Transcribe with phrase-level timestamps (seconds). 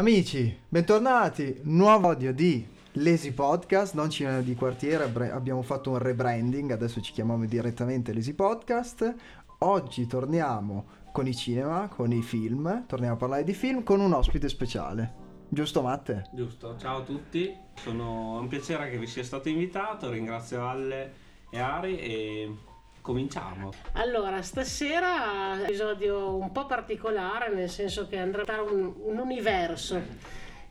[0.00, 6.70] Amici, bentornati, nuovo audio di Lazy Podcast, non cinema di quartiere, abbiamo fatto un rebranding,
[6.70, 9.14] adesso ci chiamiamo direttamente Lazy Podcast.
[9.58, 14.14] Oggi torniamo con i cinema, con i film, torniamo a parlare di film con un
[14.14, 15.12] ospite speciale.
[15.50, 16.30] Giusto Matte?
[16.32, 21.12] Giusto, ciao a tutti, sono un piacere che vi sia stato invitato, ringrazio Alle
[21.50, 22.54] e Ari e
[23.00, 23.70] cominciamo.
[23.92, 30.00] Allora, stasera episodio un po' particolare, nel senso che andremo a trattare un, un universo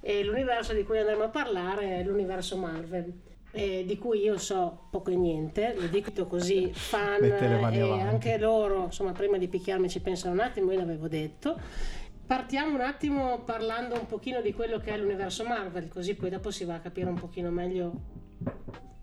[0.02, 3.14] e l'universo di cui andremo a parlare è l'universo Marvel.
[3.51, 7.79] eh, di cui io so poco e niente, lo dico così, fan e avanti.
[7.82, 11.59] anche loro, insomma, prima di picchiarmi ci pensano un attimo, io l'avevo detto.
[12.25, 16.51] Partiamo un attimo parlando un pochino di quello che è l'universo Marvel, così poi dopo
[16.51, 17.92] si va a capire un pochino meglio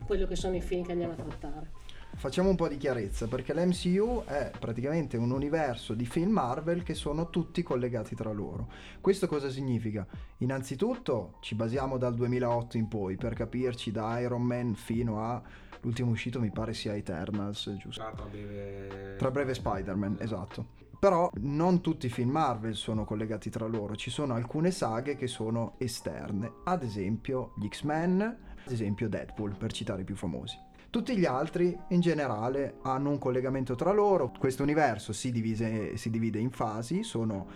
[0.06, 1.70] quello che sono i film che andiamo a trattare.
[2.18, 6.94] Facciamo un po' di chiarezza perché l'MCU è praticamente un universo di film Marvel che
[6.94, 8.68] sono tutti collegati tra loro.
[9.02, 10.06] Questo cosa significa?
[10.38, 15.42] Innanzitutto ci basiamo dal 2008 in poi per capirci da Iron Man fino a
[15.82, 18.02] l'ultimo uscito mi pare sia Eternals, giusto?
[18.02, 19.16] Tra breve...
[19.18, 20.66] Tra breve Spider-Man, esatto.
[20.98, 25.26] Però non tutti i film Marvel sono collegati tra loro, ci sono alcune saghe che
[25.26, 30.65] sono esterne, ad esempio gli X-Men, ad esempio Deadpool, per citare i più famosi.
[30.96, 36.08] Tutti gli altri in generale hanno un collegamento tra loro, questo universo si, divise- si
[36.08, 37.46] divide in fasi, sono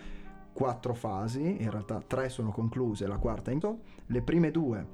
[0.53, 3.79] quattro fasi, in realtà tre sono concluse, la quarta in to.
[4.05, 4.85] Le prime due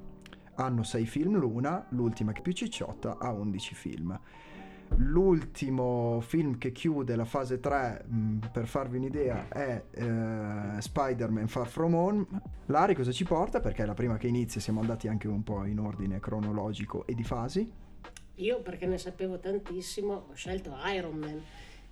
[0.54, 4.18] hanno sei film l'una, l'ultima che più cicciotta ha 11 film.
[4.96, 11.66] L'ultimo film che chiude la fase 3, mh, per farvi un'idea, è eh, Spider-Man Far
[11.66, 12.26] From Home.
[12.64, 13.60] Lari cosa ci porta?
[13.60, 17.14] Perché è la prima che inizia, siamo andati anche un po' in ordine cronologico e
[17.14, 17.86] di fasi.
[18.38, 21.42] Io perché ne sapevo tantissimo ho scelto Iron Man,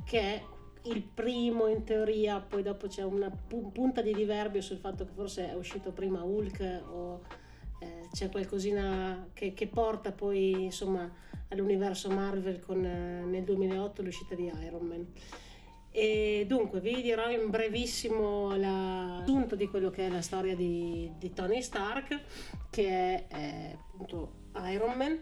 [0.05, 0.42] che è
[0.84, 5.12] il primo in teoria, poi dopo c'è una pu- punta di diverbio sul fatto che
[5.12, 7.22] forse è uscito prima Hulk o
[7.80, 11.11] eh, c'è qualcosina che, che porta poi insomma
[11.48, 15.06] all'universo Marvel con eh, nel 2008 l'uscita di Iron Man.
[15.91, 21.32] E dunque vi dirò in brevissimo l'assunto di quello che è la storia di, di
[21.32, 22.20] Tony Stark,
[22.69, 24.32] che è eh, appunto
[24.70, 25.19] Iron Man,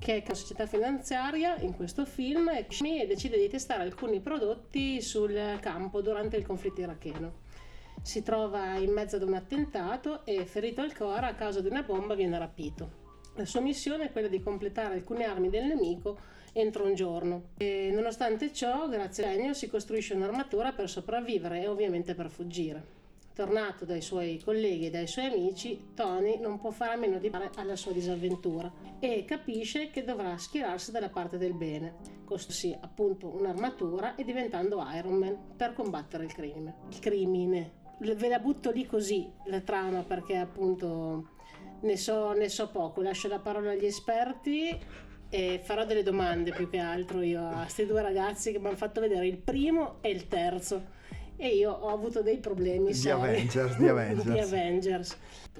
[0.00, 2.66] che è una società finanziaria in questo film e
[3.06, 7.48] decide di testare alcuni prodotti sul campo durante il conflitto iracheno.
[8.00, 11.82] Si trova in mezzo ad un attentato e ferito al cuore a causa di una
[11.82, 12.98] bomba viene rapito.
[13.34, 16.18] La sua missione è quella di completare alcune armi del nemico
[16.54, 17.50] entro un giorno.
[17.58, 22.99] E nonostante ciò, grazie a genio, si costruisce un'armatura per sopravvivere e ovviamente per fuggire.
[23.40, 27.30] Tornato dai suoi colleghi e dai suoi amici, Tony non può fare a meno di
[27.30, 31.94] fare alla sua disavventura e capisce che dovrà schierarsi dalla parte del bene,
[32.26, 36.74] costruirsi appunto un'armatura e diventando Iron Man per combattere il crimine.
[36.90, 37.72] Il crimine.
[38.00, 41.30] Ve la butto lì così la trama perché appunto
[41.80, 44.78] ne so, ne so poco, lascio la parola agli esperti
[45.30, 48.76] e farò delle domande più che altro io a questi due ragazzi che mi hanno
[48.76, 50.98] fatto vedere il primo e il terzo
[51.40, 53.08] e io ho avuto dei problemi Di.
[53.08, 54.52] Avengers, di Avengers.
[54.52, 55.16] Avengers.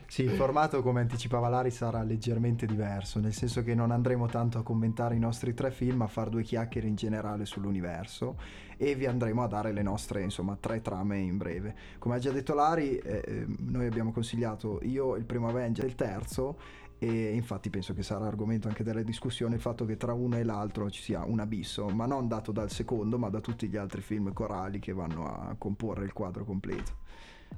[0.07, 4.59] Sì, il formato come anticipava Lari sarà leggermente diverso, nel senso che non andremo tanto
[4.59, 8.37] a commentare i nostri tre film, ma a fare due chiacchiere in generale sull'universo
[8.77, 11.75] e vi andremo a dare le nostre, insomma, tre trame in breve.
[11.99, 15.89] Come ha già detto Lari, eh, eh, noi abbiamo consigliato io il primo Avenger e
[15.89, 16.59] il terzo
[17.03, 20.45] e infatti penso che sarà argomento anche della discussione il fatto che tra uno e
[20.45, 24.03] l'altro ci sia un abisso, ma non dato dal secondo, ma da tutti gli altri
[24.03, 26.99] film corali che vanno a comporre il quadro completo.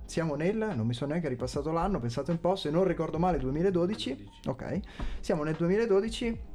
[0.05, 3.39] Siamo nel, non mi sono neanche ripassato l'anno, pensate un po', se non ricordo male
[3.39, 4.29] 2012.
[4.47, 4.81] Ok.
[5.19, 6.52] Siamo nel 2012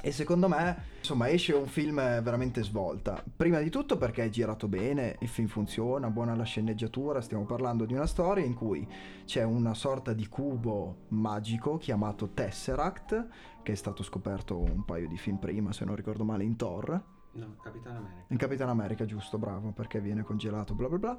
[0.00, 3.22] e secondo me, insomma, esce un film veramente svolta.
[3.36, 7.84] Prima di tutto perché è girato bene, il film funziona, buona la sceneggiatura, stiamo parlando
[7.84, 8.86] di una storia in cui
[9.24, 13.28] c'è una sorta di cubo magico chiamato Tesseract,
[13.62, 17.14] che è stato scoperto un paio di film prima, se non ricordo male, in Thor.
[17.36, 18.24] No, Capitano America.
[18.28, 21.18] In Capitan America, giusto, bravo, perché viene congelato, bla bla bla.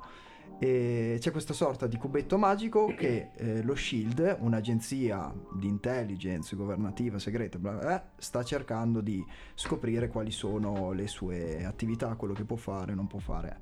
[0.60, 7.20] E c'è questa sorta di cubetto magico che eh, lo Shield, un'agenzia di intelligence governativa
[7.20, 9.24] segreta, bla bla bla, sta cercando di
[9.54, 13.60] scoprire quali sono le sue attività, quello che può fare non può fare.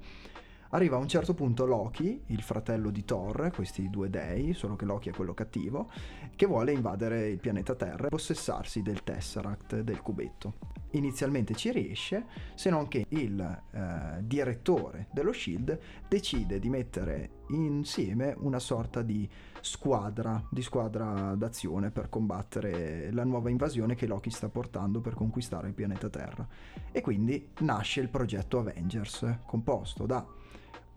[0.76, 4.84] Arriva a un certo punto Loki, il fratello di Thor, questi due dei, solo che
[4.84, 5.90] Loki è quello cattivo,
[6.36, 10.56] che vuole invadere il pianeta Terra e possessarsi del Tesseract, del cubetto.
[10.92, 12.26] Inizialmente ci riesce,
[12.56, 15.80] se non che il eh, direttore dello Shield
[16.10, 19.30] decide di mettere insieme una sorta di
[19.62, 25.70] squadra, di squadra d'azione per combattere la nuova invasione che Loki sta portando per conquistare
[25.70, 26.46] il pianeta Terra.
[26.92, 30.35] E quindi nasce il progetto Avengers, composto da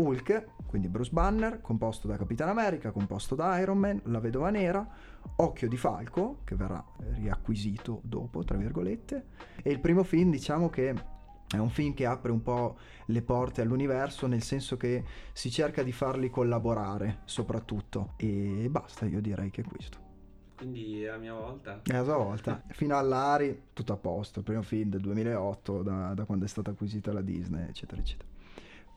[0.01, 4.87] Hulk, quindi Bruce Banner, composto da Capitan America, composto da Iron Man, la Vedova Nera,
[5.37, 6.85] Occhio di Falco, che verrà
[7.15, 9.25] riacquisito dopo, tra virgolette,
[9.61, 10.95] e il primo film diciamo che
[11.49, 15.03] è un film che apre un po' le porte all'universo nel senso che
[15.33, 20.07] si cerca di farli collaborare soprattutto e basta, io direi che è questo.
[20.59, 21.83] Quindi è la mia volta.
[21.83, 22.63] È la sua volta.
[22.69, 26.71] Fino all'Ari tutto a posto, il primo film del 2008 da, da quando è stata
[26.71, 28.28] acquisita la Disney, eccetera, eccetera.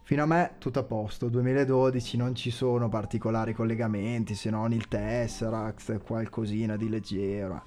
[0.04, 4.88] Fino a me tutto a posto, 2012 non ci sono particolari collegamenti se non il
[4.88, 7.64] Tesseract, qualcosina di leggero.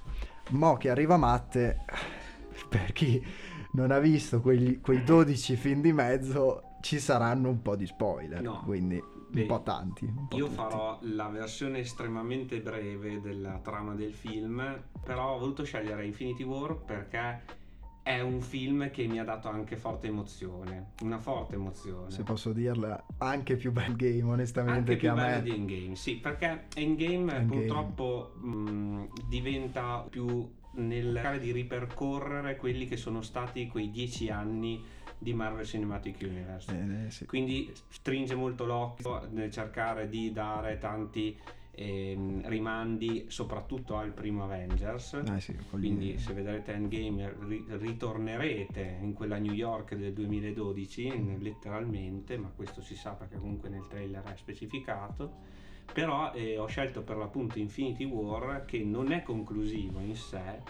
[0.50, 1.84] Mo che arriva Matte,
[2.68, 3.24] per chi
[3.72, 8.42] non ha visto quegli, quei 12 film di mezzo, ci saranno un po' di spoiler,
[8.42, 8.62] no.
[8.64, 10.04] quindi Beh, un po' tanti.
[10.04, 10.56] Un po io tutti.
[10.56, 16.76] farò la versione estremamente breve della trama del film, però ho voluto scegliere Infinity War
[16.76, 17.62] perché
[18.04, 22.10] è un film che mi ha dato anche forte emozione, una forte emozione.
[22.10, 25.42] Se posso dirla, anche più bel game onestamente anche che più a me.
[25.42, 27.46] di Endgame, sì, perché Endgame, Endgame.
[27.46, 34.84] purtroppo mh, diventa più nel cercare di ripercorrere quelli che sono stati quei dieci anni
[35.16, 36.70] di Marvel Cinematic Universe.
[36.72, 37.24] Eh, eh, sì.
[37.24, 41.38] Quindi stringe molto l'occhio nel cercare di dare tanti
[41.74, 45.14] eh, rimandi soprattutto al primo Avengers.
[45.14, 51.40] Eh sì, quindi se vedrete Endgame ri- ritornerete in quella New York del 2012, mm.
[51.40, 55.62] letteralmente, ma questo si sa perché comunque nel trailer è specificato.
[55.92, 60.62] Però eh, ho scelto per l'appunto Infinity War che non è conclusivo in sé,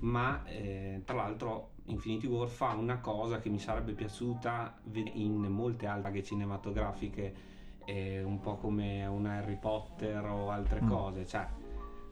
[0.00, 5.86] ma eh, tra l'altro Infinity War fa una cosa che mi sarebbe piaciuta in molte
[5.86, 7.52] altre cinematografiche
[7.84, 10.88] è un po' come un Harry Potter o altre mm.
[10.88, 11.46] cose, cioè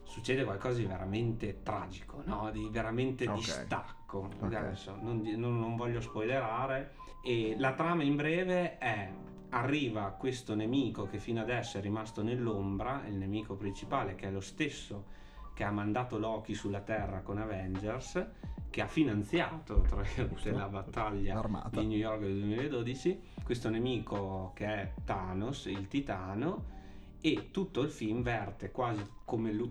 [0.05, 2.51] succede qualcosa di veramente tragico, no?
[2.51, 3.37] di veramente okay.
[3.37, 4.29] distacco.
[4.41, 4.55] Okay.
[4.55, 6.95] Adesso non, non, non, voglio spoilerare.
[7.25, 9.11] E la trama in breve è:
[9.51, 14.41] arriva questo nemico che fino adesso è rimasto nell'ombra, il nemico principale che è lo
[14.41, 15.21] stesso
[15.55, 18.27] che ha mandato Loki sulla Terra con Avengers,
[18.73, 20.03] che ha finanziato tra
[20.51, 21.79] la battaglia Armata.
[21.79, 26.81] di New York del 2012, questo nemico che è Thanos, il titano,
[27.21, 29.69] e tutto il film verte quasi come lui,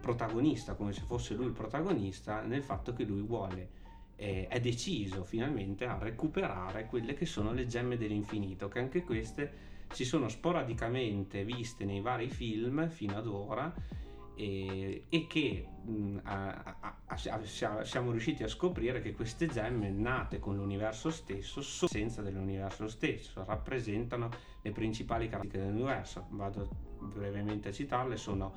[0.00, 3.68] protagonista, come se fosse lui il protagonista, nel fatto che lui vuole,
[4.14, 9.74] eh, è deciso finalmente a recuperare quelle che sono le gemme dell'infinito, che anche queste
[9.90, 13.74] si sono sporadicamente viste nei vari film fino ad ora
[14.36, 17.16] e, e che mh, a, a, a,
[17.84, 23.44] siamo riusciti a scoprire che queste gemme nate con l'universo stesso sono senza dell'universo stesso,
[23.44, 24.28] rappresentano
[24.62, 26.26] le principali caratteristiche dell'universo.
[26.30, 26.68] Vado
[27.00, 28.52] brevemente a citarle, sono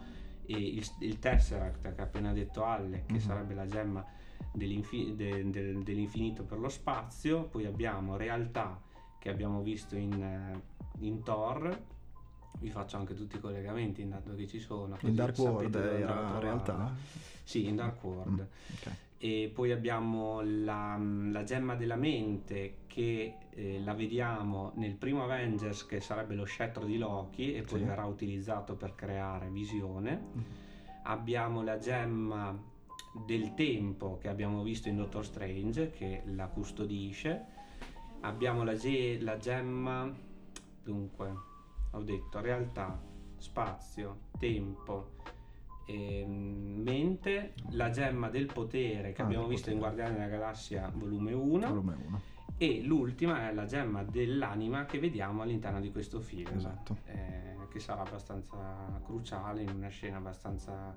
[0.47, 3.21] il, il Tesseract che ha appena detto Alle, che mm-hmm.
[3.21, 4.05] sarebbe la gemma
[4.51, 8.81] dell'infi- de, de, dell'infinito per lo spazio, poi abbiamo realtà
[9.17, 10.61] che abbiamo visto in,
[10.99, 11.77] in Thor,
[12.59, 14.97] vi faccio anche tutti i collegamenti intanto che ci sono.
[15.01, 16.93] In Dark World era in realtà?
[17.43, 18.39] Sì, in Dark World.
[18.39, 18.93] Mm, okay.
[19.17, 25.85] E poi abbiamo la, la, gemma della mente che eh, la vediamo nel primo Avengers
[25.85, 27.85] che sarebbe lo scettro di Loki e poi sì.
[27.85, 30.21] verrà utilizzato per creare visione.
[30.37, 30.41] Mm.
[31.03, 32.57] Abbiamo la gemma
[33.25, 37.57] del tempo che abbiamo visto in Doctor Strange che la custodisce.
[38.21, 40.09] Abbiamo la, ge- la gemma
[40.83, 41.47] dunque
[41.91, 43.01] ho detto realtà,
[43.37, 45.15] spazio, tempo,
[45.87, 49.75] ehm, mente, la gemma del potere che ah, abbiamo visto potere.
[49.75, 51.67] in Guardiani della Galassia volume 1.
[51.67, 52.21] Volume 1.
[52.57, 56.55] E l'ultima è la gemma dell'anima che vediamo all'interno di questo film.
[56.55, 56.97] Esatto.
[57.05, 60.95] Eh, che sarà abbastanza cruciale in una scena abbastanza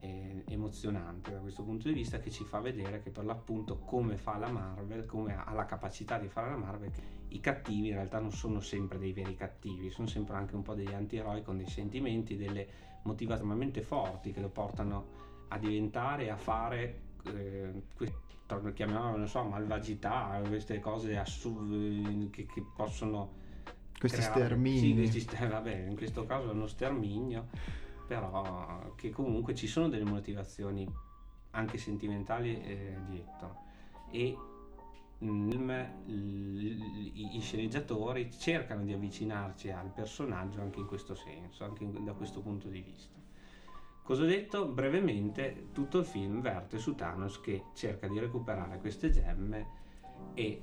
[0.00, 4.16] eh, emozionante da questo punto di vista che ci fa vedere che per l'appunto come
[4.16, 6.90] fa la Marvel, come ha la capacità di fare la Marvel,
[7.28, 10.74] i cattivi in realtà non sono sempre dei veri cattivi, sono sempre anche un po'
[10.74, 15.06] degli antieroi con dei sentimenti, delle motivazioni estremamente forti che lo portano
[15.48, 17.82] a diventare e a fare eh,
[18.72, 23.46] chiamiamolo non so malvagità queste cose assurde che, che possono
[23.98, 24.78] questi creare, stermini.
[24.78, 27.48] Sì, questi, vabbè in questo caso è uno sterminio
[28.08, 30.90] però che comunque ci sono delle motivazioni
[31.50, 33.66] anche sentimentali eh, dietro
[34.10, 34.36] e
[35.18, 35.70] film,
[36.06, 42.40] i sceneggiatori cercano di avvicinarci al personaggio anche in questo senso, anche in, da questo
[42.40, 43.16] punto di vista.
[44.02, 44.66] Cosa detto?
[44.66, 49.66] Brevemente, tutto il film verte su Thanos che cerca di recuperare queste gemme
[50.34, 50.62] e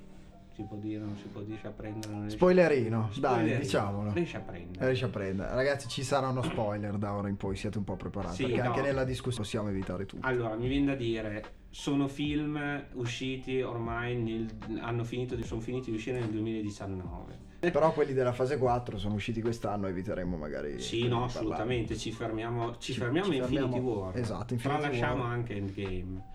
[0.55, 2.07] si può dire, non si può dire, a.
[2.09, 4.13] Non riesce- Spoilerino, dai, Spoilerino, diciamolo.
[4.13, 4.85] Riesce a prendere.
[4.85, 5.53] Riesci a prendere.
[5.53, 8.35] Ragazzi, ci saranno spoiler da ora in poi, siete un po' preparati.
[8.35, 8.67] Sì, perché no.
[8.69, 10.25] anche nella discussione possiamo evitare tutto.
[10.25, 14.47] Allora, mi viene da dire, sono film usciti ormai, nel,
[14.79, 17.43] hanno finito, sono finiti di uscire nel 2019.
[17.59, 20.79] Però quelli della fase 4 sono usciti quest'anno, eviteremo magari.
[20.79, 24.17] Sì, no, assolutamente, ci fermiamo, ci Ci- fermiamo ci in Infinity fermiamo- War.
[24.17, 25.31] esatto, Infinity Tralasciamo War.
[25.31, 26.33] anche Endgame.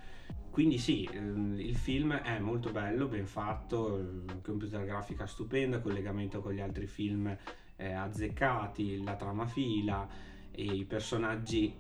[0.51, 6.41] Quindi sì, ehm, il film è molto bello, ben fatto, il computer grafica stupenda, collegamento
[6.41, 7.35] con gli altri film
[7.77, 10.09] eh, azzeccati, la trama fila
[10.51, 11.73] e i personaggi,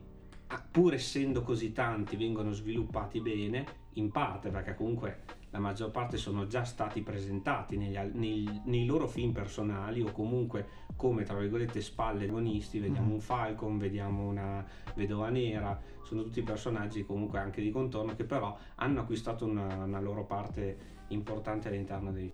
[0.46, 6.16] ah, pur essendo così tanti, vengono sviluppati bene, in parte perché comunque la maggior parte
[6.16, 11.80] sono già stati presentati negli nei, nei loro film personali o comunque come tra virgolette
[11.80, 13.12] spalle agonisti, vediamo Mhm.
[13.14, 14.64] un Falcon, vediamo una
[14.94, 20.00] vedova nera, sono tutti personaggi comunque anche di contorno che però hanno acquistato una, una
[20.00, 22.32] loro parte importante all'interno dei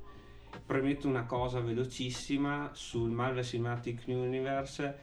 [0.64, 4.99] premetto una cosa velocissima sul Marvel Cinematic Universe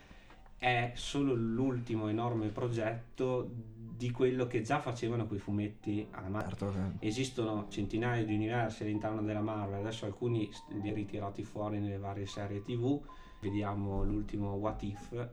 [0.58, 3.50] è solo l'ultimo enorme progetto
[3.96, 7.08] di quello che già facevano quei fumetti alla Marvel Certo, eh.
[7.08, 10.50] esistono centinaia di universi all'interno della Marvel, adesso alcuni
[10.82, 13.00] li ha ritirati fuori nelle varie serie TV,
[13.40, 15.30] vediamo l'ultimo What If,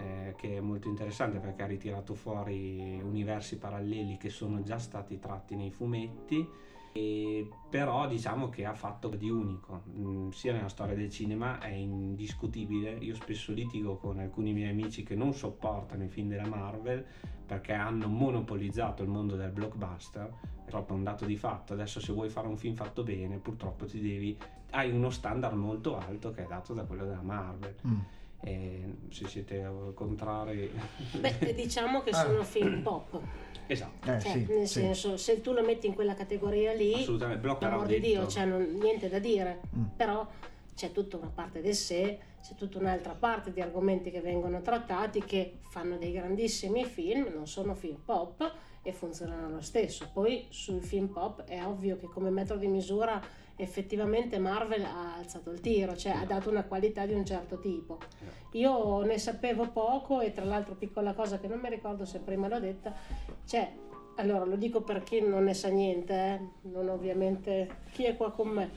[0.00, 5.18] eh, che è molto interessante perché ha ritirato fuori universi paralleli che sono già stati
[5.18, 6.46] tratti nei fumetti,
[6.92, 11.68] e però diciamo che ha fatto di unico, Mm, sia nella storia del cinema è
[11.68, 17.04] indiscutibile, io spesso litigo con alcuni miei amici che non sopportano i film della Marvel
[17.46, 20.32] perché hanno monopolizzato il mondo del blockbuster
[20.64, 21.72] è proprio un dato di fatto.
[21.72, 24.38] Adesso se vuoi fare un film fatto bene, purtroppo ti devi
[24.70, 27.74] hai uno standard molto alto che è dato da quello della Marvel.
[27.86, 27.98] Mm.
[28.42, 29.62] E se siete
[29.94, 30.70] contrari
[31.18, 32.24] Beh, diciamo che Ah.
[32.24, 33.20] sono film pop.
[33.66, 34.80] esatto, Eh, Cioè, sì, nel sì.
[34.80, 38.26] senso, se tu lo metti in quella categoria lì, assolutamente per blocca amor di Dio,
[38.26, 39.60] cioè, non, niente da dire.
[39.76, 39.84] Mm.
[39.96, 40.26] Però
[40.74, 45.22] c'è tutta una parte del sé, c'è tutta un'altra parte di argomenti che vengono trattati
[45.22, 48.50] che fanno dei grandissimi film, non sono film pop
[48.82, 50.08] e funzionano lo stesso.
[50.10, 53.20] Poi sui film pop è ovvio che come metro di misura
[53.60, 57.98] effettivamente Marvel ha alzato il tiro, cioè ha dato una qualità di un certo tipo.
[58.52, 62.48] Io ne sapevo poco e tra l'altro piccola cosa che non mi ricordo se prima
[62.48, 62.94] l'ho detta,
[63.46, 63.72] cioè,
[64.16, 68.30] allora lo dico per chi non ne sa niente, eh, non ovviamente chi è qua
[68.32, 68.70] con me.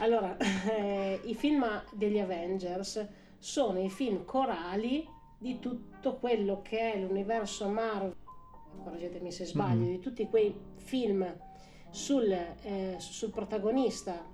[0.00, 0.36] Allora,
[0.70, 3.06] eh, i film degli Avengers
[3.38, 5.06] sono i film corali
[5.38, 8.14] di tutto quello che è l'universo Marvel,
[8.84, 9.90] correggetemi se sbaglio, Mhm.
[9.90, 11.26] di tutti quei film
[11.92, 14.24] sul, eh, sul protagonista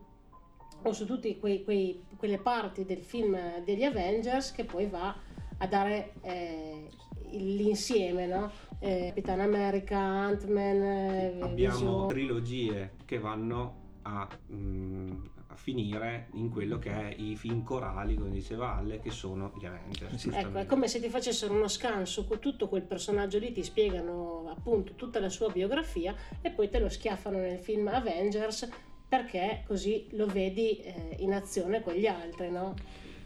[0.82, 5.14] o su tutte quelle parti del film degli Avengers che poi va
[5.58, 6.88] a dare eh,
[7.32, 8.50] l'insieme, no?
[8.78, 12.08] Eh, Capitan America, Ant-Man, eh, abbiamo Vision.
[12.08, 15.10] trilogie che vanno a, mm,
[15.48, 19.66] a finire in quello che è i film corali, come diceva Alle, che sono gli
[19.66, 20.26] Avengers.
[20.32, 23.62] Ecco, è come se ti facessero uno scan su que- tutto quel personaggio lì, ti
[23.62, 28.68] spiegano appunto tutta la sua biografia e poi te lo schiaffano nel film Avengers
[29.08, 32.74] perché così lo vedi eh, in azione con gli altri, no?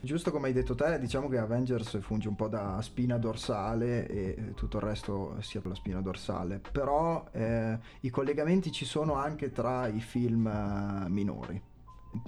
[0.05, 4.53] Giusto come hai detto te, diciamo che Avengers funge un po' da spina dorsale e
[4.57, 9.87] tutto il resto sia la spina dorsale, però eh, i collegamenti ci sono anche tra
[9.87, 11.63] i film eh, minori.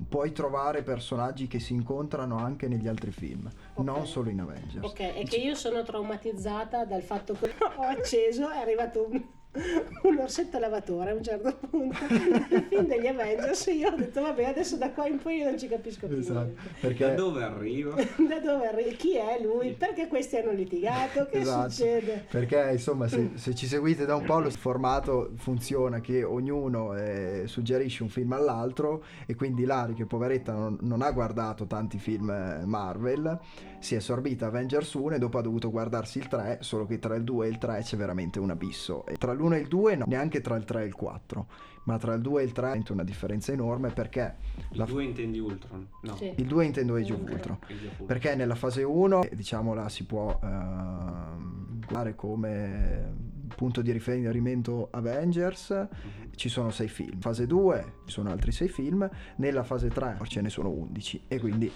[0.08, 3.84] Puoi trovare personaggi che si incontrano anche negli altri film, Ok.
[3.84, 4.86] non solo in Avengers.
[4.86, 9.20] Ok, è che io sono traumatizzata dal fatto che ho acceso, è arrivato un,
[10.02, 14.44] un orsetto lavatore a un certo punto nel film degli Avengers io ho detto vabbè
[14.44, 16.62] adesso da qua in poi io non ci capisco più Esatto, niente.
[16.62, 17.94] Da perché dove arriva?
[18.28, 18.90] Da dove arriva?
[18.96, 19.72] Chi è lui?
[19.74, 21.26] Perché questi hanno litigato?
[21.26, 21.70] Che Esatto.
[21.70, 22.26] succede?
[22.30, 27.42] Perché insomma se, se ci seguite da un po' lo formato funziona che ognuno eh,
[27.46, 32.30] suggerisce un film all'altro e quindi Lari che poveretta non, non ha guardato tanti film
[32.30, 33.38] eh, Marvel
[33.84, 37.14] si è sorbita Avengers 1 e dopo ha dovuto guardarsi il 3 solo che tra
[37.14, 39.96] il 2 e il 3 c'è veramente un abisso e tra l'1 e il 2
[39.96, 41.46] no, neanche tra il 3 e il 4
[41.84, 44.36] ma tra il 2 e il 3 c'è una differenza enorme perché
[44.70, 45.86] I la- due intendi Ultron?
[46.00, 46.16] No.
[46.16, 46.32] Sì.
[46.34, 47.20] il 2 intendo Age of.
[47.30, 47.58] Ultron
[48.06, 55.70] perché nella fase 1, diciamo, la si può ehm, guardare come punto di riferimento Avengers,
[55.70, 56.30] Mhm.
[56.34, 57.20] ci sono 6 film.
[57.20, 61.38] Fase 2 ci sono altri 6 film, nella fase 3 ce ne sono 11 e
[61.38, 61.70] quindi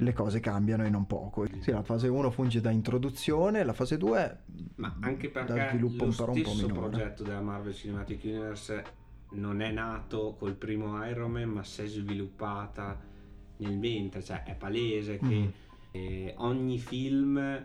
[0.00, 1.46] le cose cambiano e non poco.
[1.60, 4.38] Sì, la fase 1 funge da introduzione, la fase 2
[4.76, 6.88] Ma anche da perché sviluppo lo un, po' minore.
[6.88, 8.84] progetto della Marvel Cinematic Universe
[9.32, 12.98] non è nato col primo Iron Man, ma si è sviluppata
[13.58, 15.46] nel mentre, cioè è palese che Mm.
[15.92, 17.64] eh, ogni film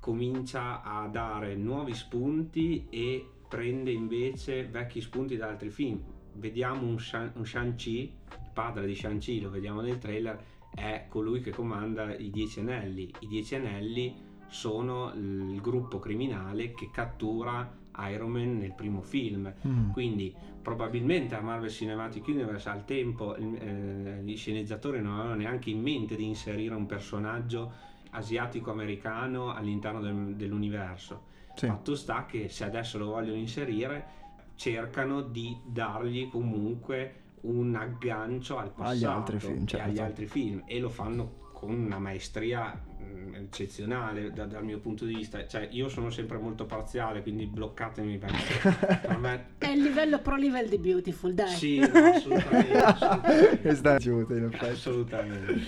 [0.00, 6.00] comincia a dare nuovi spunti e prende invece vecchi spunti da altri film.
[6.34, 8.12] Vediamo un, Shang- un Shang-Chi
[8.52, 10.38] padre di Shang-Chi, lo vediamo nel trailer,
[10.76, 13.10] è colui che comanda i Dieci Anelli.
[13.20, 14.14] I Dieci Anelli
[14.46, 19.52] sono il gruppo criminale che cattura Iron Man nel primo film.
[19.66, 19.90] Mm.
[19.92, 25.80] Quindi probabilmente a Marvel Cinematic Universe al tempo eh, gli sceneggiatori non avevano neanche in
[25.80, 27.72] mente di inserire un personaggio
[28.10, 31.34] asiatico-americano all'interno del, dell'universo.
[31.54, 31.68] Sì.
[31.68, 34.14] Fatto sta che se adesso lo vogliono inserire
[34.56, 39.86] cercano di dargli comunque un aggancio al passato agli altri film, certo.
[39.86, 44.78] e agli altri film e lo fanno con una maestria mh, eccezionale da, dal mio
[44.78, 45.46] punto di vista.
[45.46, 48.68] Cioè, io sono sempre molto parziale, quindi bloccatemi perché
[49.00, 49.46] per me...
[49.58, 51.48] È il livello pro livello di Beautiful, dai.
[51.48, 52.78] Sì, no, assolutamente.
[52.78, 53.74] assolutamente.
[53.74, 54.64] sta giuto, in effetti.
[54.66, 55.60] Assolutamente.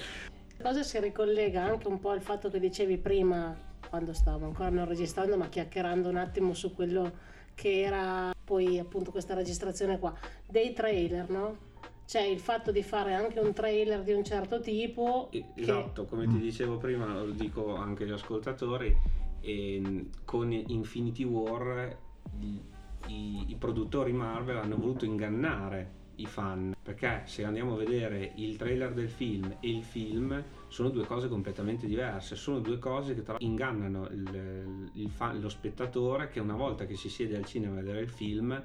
[0.61, 3.57] Cosa si ricollega anche un po' al fatto che dicevi prima,
[3.89, 9.11] quando stavo ancora non registrando, ma chiacchierando un attimo su quello che era poi appunto
[9.11, 10.15] questa registrazione qua,
[10.47, 11.67] dei trailer, no?
[12.09, 15.29] C'è il fatto di fare anche un trailer di un certo tipo.
[15.55, 16.09] Esatto, che...
[16.09, 16.41] come ti mm.
[16.41, 18.97] dicevo prima, lo dico anche agli ascoltatori,
[19.43, 21.99] eh, con Infinity War
[22.41, 22.61] i,
[23.09, 28.57] i, i, produttori Marvel hanno voluto ingannare i fan, perché se andiamo a vedere il
[28.57, 33.23] trailer del film e il film sono due cose completamente diverse, sono due cose che
[33.23, 37.75] tra ingannano il, il fan, lo spettatore che una volta che si siede al cinema
[37.75, 38.63] a vedere il film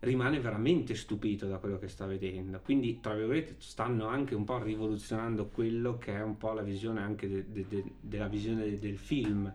[0.00, 2.60] rimane veramente stupito da quello che sta vedendo.
[2.60, 7.00] Quindi, tra virgolette, stanno anche un po' rivoluzionando quello che è un po' la visione
[7.00, 9.52] anche de, de, de, della visione del film.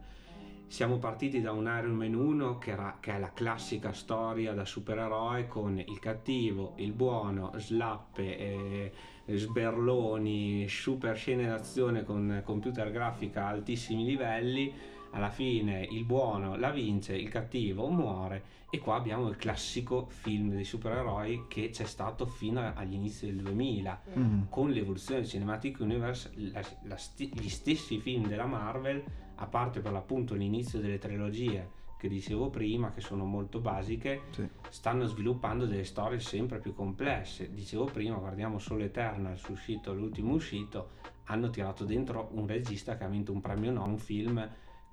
[0.67, 4.65] Siamo partiti da un Iron Man 1 che, era, che, è la classica storia da
[4.65, 8.91] supereroe con il cattivo, il buono, slappe, eh,
[9.27, 14.73] sberloni, super scene d'azione con computer grafica a altissimi livelli.
[15.15, 20.49] Alla fine il buono la vince, il cattivo muore e qua abbiamo il classico film
[20.49, 24.41] dei supereroi che c'è stato fino agli inizi del 2000 mm.
[24.49, 29.01] con l'evoluzione del Cinematic Universe la, la sti- gli stessi film della Marvel
[29.35, 34.45] a parte per l'appunto l'inizio delle trilogie che dicevo prima che sono molto basiche sì.
[34.67, 41.03] stanno sviluppando delle storie sempre più complesse dicevo prima guardiamo solo Eternal uscito l'ultimo uscito
[41.27, 44.45] hanno tirato dentro un regista che ha vinto un premio no un film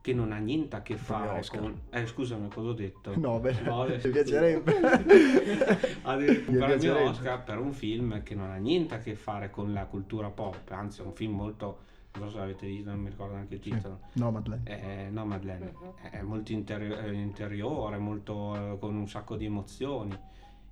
[0.03, 1.81] che non ha niente a che fare con...
[1.91, 3.17] Eh, scusami, cosa ho detto?
[3.17, 4.81] Nobel, Nobel mi piacerebbe.
[6.03, 9.51] ha detto un premio Oscar per un film che non ha niente a che fare
[9.51, 11.91] con la cultura pop, anzi è un film molto...
[12.19, 14.01] Non so se l'avete visto, non mi ricordo neanche il titolo.
[14.11, 14.19] Sì.
[14.19, 15.07] No, Madeleine.
[15.07, 15.73] Eh, no, Madeleine.
[15.73, 15.95] Uh-huh.
[16.11, 20.15] È molto interi- interiore, molto eh, con un sacco di emozioni,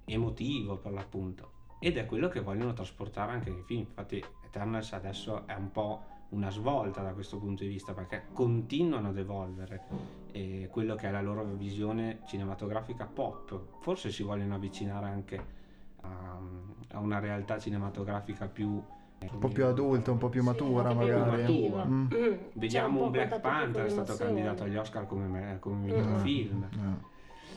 [0.05, 1.53] emotivo per l'appunto.
[1.79, 3.87] Ed è quello che vogliono trasportare anche nei film.
[3.89, 9.09] Infatti Eternals adesso è un po' una svolta da questo punto di vista perché continuano
[9.09, 9.83] ad evolvere
[10.33, 13.81] eh, quello che è la loro visione cinematografica pop.
[13.81, 15.45] Forse si vogliono avvicinare anche
[16.03, 16.39] a,
[16.93, 18.83] a una realtà cinematografica più
[19.23, 21.45] eh, un po' più adulta, un po' più matura sì, magari.
[21.45, 21.85] Più matura.
[21.85, 22.07] Mm.
[22.15, 22.35] Mm.
[22.55, 26.17] Vediamo un, un Black Panther è stato candidato agli Oscar come, come miglior mm.
[26.17, 26.69] film.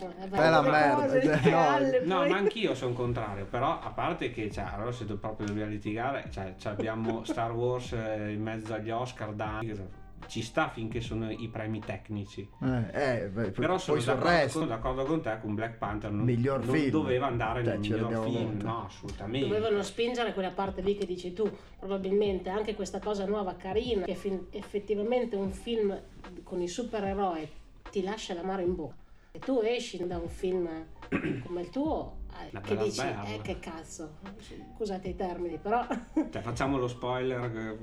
[0.03, 0.33] Mm.
[0.33, 1.21] Fai la merda.
[1.41, 3.45] Cioè, no, no ma anch'io sono contrario.
[3.45, 7.91] Però a parte che, cioè, allora se proprio dobbiamo litigare, cioè, cioè abbiamo Star Wars
[7.93, 12.47] eh, in mezzo agli Oscar da anni ci sta finché sono i premi tecnici.
[12.61, 16.65] Eh, eh, beh, Però sono d'accordo, sono d'accordo, con te con Black Panther non, miglior
[16.65, 16.89] non film.
[16.89, 18.65] doveva andare nel miglior film, molto.
[18.65, 19.47] no, assolutamente.
[19.47, 24.17] Dovevano spingere quella parte lì che dici tu, probabilmente anche questa cosa nuova carina, che
[24.51, 25.99] effettivamente un film
[26.43, 27.47] con i supereroi
[27.89, 29.01] ti lascia l'amaro in bocca.
[29.39, 30.69] Tu esci da un film
[31.45, 32.21] come il tuo
[32.51, 34.17] la che dici, eh che cazzo,
[34.75, 35.85] scusate i termini, però...
[36.13, 37.77] Cioè, facciamo lo spoiler.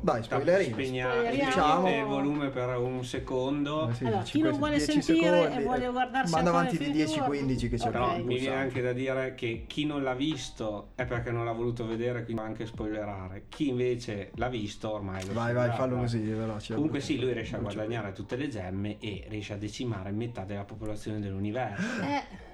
[0.00, 0.74] Dai, spoilerino.
[0.74, 1.88] Spegna diciamo...
[1.88, 3.88] il volume per un secondo.
[3.88, 7.68] Eh sì, allora, chi non vuole sentire secondi, e vuole guardarsi Manda avanti di 10-15
[7.68, 7.90] che c'è.
[7.90, 8.22] Però okay.
[8.22, 11.86] mi viene anche da dire che chi non l'ha visto è perché non l'ha voluto
[11.86, 13.46] vedere, quindi va anche spoilerare.
[13.48, 16.74] Chi invece l'ha visto ormai lo Vai, vai, fallo così, veloce.
[16.74, 20.64] Comunque sì, lui riesce a guadagnare tutte le gemme e riesce a decimare metà della
[20.64, 22.02] popolazione dell'universo.
[22.02, 22.50] Eh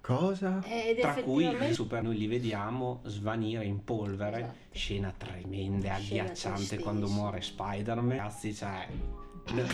[0.00, 0.62] Cosa?
[0.64, 4.56] Ed Tra cui i super noi li vediamo svanire in polvere, esatto.
[4.72, 8.16] scena tremenda, scena agghiacciante quando muore Spider-Man.
[8.16, 8.86] Cazzi, cioè,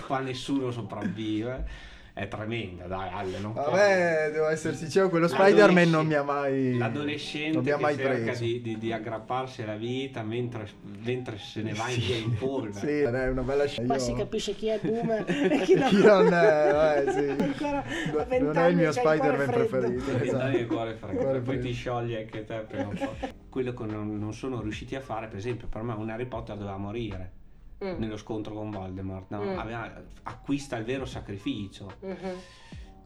[0.07, 6.07] qua nessuno sopravvive è tremenda, dai, Alle, non Vabbè, devo essere sincero, quello Spider-Man non
[6.07, 6.79] mi ha mai...
[6.79, 10.67] L'adolescente non mi ha mai cerca di, di, di, aggrapparsi alla vita mentre,
[11.05, 12.01] mentre se ne va sì.
[12.01, 12.87] via in polvere.
[12.87, 13.87] Sì, è una bella scena.
[13.87, 18.41] Qua si capisce chi è boomer e chi, chi non è, eh, sì.
[18.41, 20.19] non è il mio Spider-Man preferito.
[20.19, 20.57] Esatto.
[20.57, 23.31] il cuore freddo, cuore poi ti sciogli anche te prima o poi.
[23.51, 26.57] Quello che non, non sono riusciti a fare, per esempio, per me un Harry Potter
[26.57, 27.45] doveva morire
[27.85, 27.99] mm.
[27.99, 29.43] nello scontro con Voldemort, no?
[29.43, 29.59] mm.
[29.59, 31.93] Aveva, acquista il vero sacrificio.
[32.05, 32.37] Mm-hmm.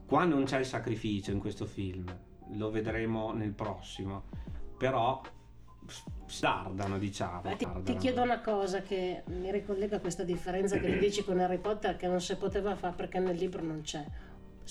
[0.05, 2.05] Qua non c'è il sacrificio in questo film,
[2.53, 4.23] lo vedremo nel prossimo,
[4.77, 5.21] però
[6.25, 7.41] stardano, diciamo.
[7.41, 11.39] Beh, ti, ti chiedo una cosa che mi ricollega a questa differenza che dici con
[11.39, 14.03] Harry Potter che non si poteva fare perché nel libro non c'è.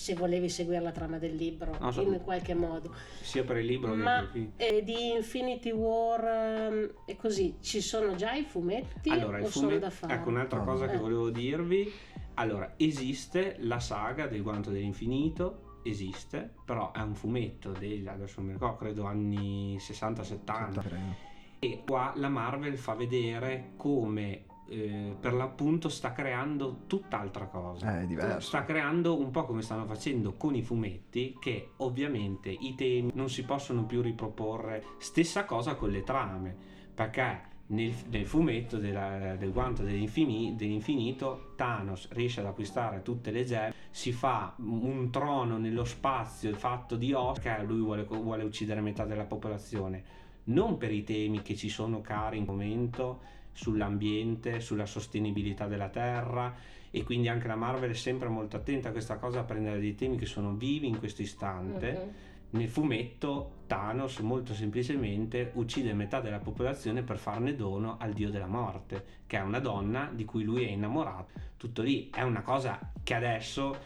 [0.01, 2.91] Se volevi seguire la trama del libro No, so- in qualche modo.
[3.21, 4.53] Sia per il libro che Ma per il film.
[4.57, 9.47] eh, di Infinity War ehm, e così ci sono già i fumetti Allora, o il
[9.49, 10.15] sono fumetto, da fare?
[10.15, 10.99] ecco un'altra cosa che Eh.
[10.99, 11.93] volevo dirvi.
[12.35, 18.47] Allora, esiste la saga del guanto dell'infinito, esiste, però è un fumetto degli, adesso non
[18.47, 20.81] mi ricordo, credo anni 60-70.
[20.81, 21.29] credo.
[21.59, 28.01] E qua la Marvel fa vedere come eh, per l'appunto sta creando tutt'altra cosa.
[28.01, 28.49] È diverso.
[28.49, 33.29] Sta creando un po' come stanno facendo con i fumetti, che ovviamente i temi non
[33.29, 34.85] si possono più riproporre.
[34.99, 36.57] Stessa cosa con le trame,
[36.95, 43.45] perché nel, nel fumetto della- del guanto dell'infini- dell'infinito Thanos riesce ad acquistare tutte le
[43.45, 48.81] gemme, si fa un trono nello spazio fatto di ossa, perché lui vuole, vuole uccidere
[48.81, 50.05] metà della popolazione,
[50.45, 56.55] non per i temi che ci sono cari in momento sull'ambiente, sulla sostenibilità della terra
[56.91, 59.95] e quindi anche la Marvel è sempre molto attenta a questa cosa, a prendere dei
[59.95, 61.93] temi che sono vivi in questo istante.
[61.93, 62.29] Mhm.
[62.53, 68.49] Nel fumetto Thanos molto semplicemente uccide metà della popolazione per farne dono al dio della
[68.49, 71.29] morte, che è una donna di cui lui è innamorato.
[71.57, 73.77] Tutto lì è una cosa che adesso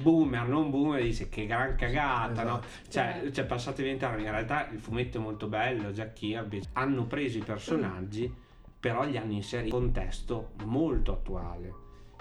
[0.00, 2.60] boomer, non boomer, dice che gran cagata, no?
[2.60, 2.88] Esatto.
[2.88, 6.62] Cioè, cioè passate 20 anni, in realtà il fumetto è molto bello, Jack Kirby.
[6.72, 8.32] Hanno preso i personaggi,
[8.86, 11.74] però li hanno inseriti in un contesto molto attuale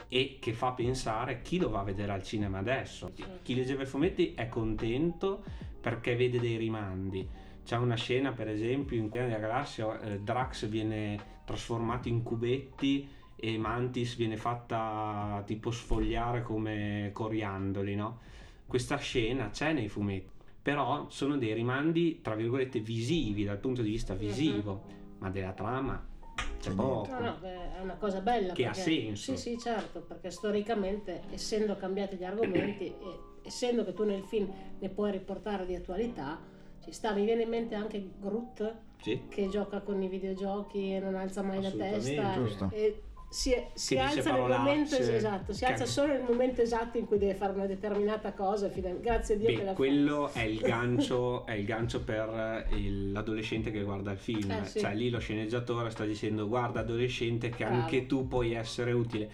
[0.08, 3.12] e che fa pensare chi lo va a vedere al cinema adesso.
[3.44, 5.44] Chi leggeva i fumetti è contento
[5.80, 7.28] perché vede dei rimandi.
[7.64, 13.08] C'è una scena, per esempio, in Guardiani della Galassia, eh, Drax viene trasformato in cubetti
[13.36, 18.22] e Mantis viene fatta tipo sfogliare come coriandoli, no?
[18.66, 20.32] Questa scena c'è nei fumetti,
[20.64, 24.84] però sono dei rimandi, tra virgolette, visivi dal punto di vista visivo,
[25.20, 26.14] ma della trama
[26.60, 27.10] c'è poco.
[27.12, 28.54] No, no, beh, è una cosa bella.
[28.54, 29.36] Che ha perché- senso.
[29.36, 34.52] Sì, sì, certo, perché storicamente, essendo cambiati gli argomenti e essendo che tu nel film
[34.80, 36.40] ne puoi riportare di attualità,
[36.84, 37.14] ci sta.
[37.14, 39.22] Mi viene in mente anche Groot Sì.
[39.30, 42.34] che gioca con i videogiochi e non alza mai la testa.
[42.34, 42.70] Giusto.
[42.72, 43.02] E
[43.36, 47.18] si, si alza nel momento esatto, si che- alza solo nel momento esatto in cui
[47.18, 48.70] deve fare una determinata cosa.
[48.70, 53.12] Grazie a Dio che Beh, la quello è il gancio, è il gancio per il-
[53.12, 54.50] l'adolescente che guarda il film.
[54.52, 54.80] Eh, sì.
[54.80, 57.82] Cioè lì lo sceneggiatore sta dicendo guarda adolescente che Bravo.
[57.82, 59.30] anche tu puoi essere utile.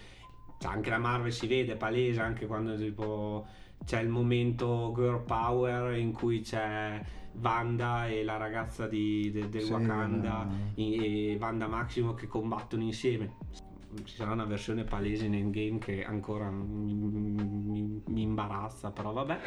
[0.57, 3.45] Cioè, anche la Marvel si vede palese anche quando tipo
[3.85, 6.99] c'è il momento girl power in cui c'è
[7.39, 11.33] Wanda e la ragazza di- de- del Sì, Wakanda eh.
[11.33, 13.35] e Wanda Maximo che combattono insieme.
[14.03, 19.37] Ci sarà una versione palese in Endgame che ancora mi, mi- mi imbarazza, però vabbè,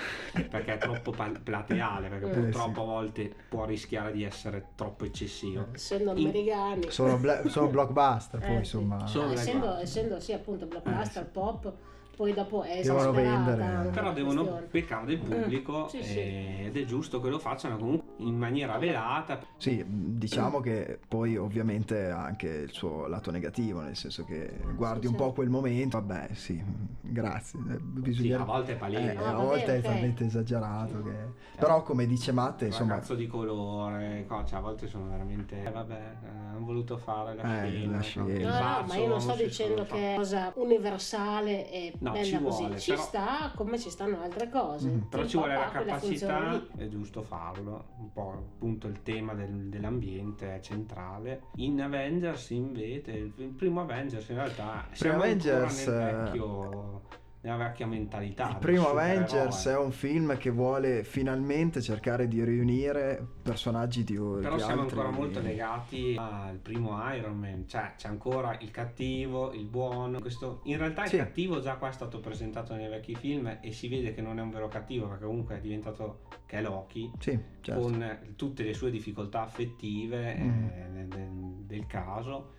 [0.51, 2.81] perché è troppo pal- plateale, perché Eh, purtroppo sì.
[2.81, 5.69] a volte può rischiare di essere troppo eccessivo.
[5.73, 6.91] essendo In- americani.
[6.91, 8.59] Sono, bla- sono blockbuster, poi Eh, sì.
[8.77, 9.07] insomma.
[9.07, 11.33] Sono black essendo, essendo sì appunto blockbuster, Eh, sì.
[11.33, 11.73] pop,
[12.17, 13.91] poi dopo è Devono vendere.
[13.93, 14.67] Però devono questione.
[14.71, 16.19] peccare del pubblico Mm, sì, sì.
[16.21, 19.41] ed è giusto che lo facciano comunque in maniera velata.
[19.57, 25.07] Sì, diciamo che poi ovviamente ha anche il suo lato negativo, nel senso che guardi
[25.07, 25.35] Sì, un po' certo.
[25.35, 26.63] quel momento, vabbè sì,
[27.01, 28.41] grazie, eh, Sì, bisogna...
[28.41, 29.13] a volte è palese.
[29.13, 29.85] eh, Ah, a vabbè, volte è ok.
[29.85, 31.43] talmente esagerato che...
[31.57, 32.95] Però come dice Matte, insomma...
[32.95, 37.35] ragazzo di colore, co- cioè, a volte sono veramente eh, vabbè, eh, hanno voluto fare
[37.35, 37.97] la Eh, scena.
[37.97, 38.25] la scena.
[38.25, 42.13] No, no, bacio ma io non sto dicendo fa- che è cosa universale e No,
[42.13, 42.59] bella ci così.
[42.63, 44.89] vuole, ci però- sta come ci stanno altre cose.
[44.89, 45.07] Mhm.
[45.09, 50.55] Però ci vuole la capacità, è giusto farlo, un po' appunto il tema del- dell'ambiente
[50.57, 51.45] è centrale.
[51.57, 57.03] In Avengers invece, il, primo Avengers in realtà siamo Avengers, ancora eh, nel vecchio,
[57.45, 58.49] nella vecchia mentalità.
[58.51, 58.89] Il primo.
[58.89, 64.83] Avengers è un film che vuole finalmente cercare di riunire personaggi di, Però di siamo
[64.83, 70.21] ancora molto legati al primo Iron Man, cioè c'è ancora il cattivo, il buono.
[70.21, 71.17] Questo, in realtà Sì.
[71.17, 74.39] il cattivo già qua è stato presentato nei vecchi film e si vede che non
[74.39, 77.81] è un vero cattivo perché comunque è diventato che è Loki Sì, certo.
[77.81, 80.65] con tutte le sue difficoltà affettive Mm.
[80.67, 81.29] eh, del-
[81.67, 82.53] del caso.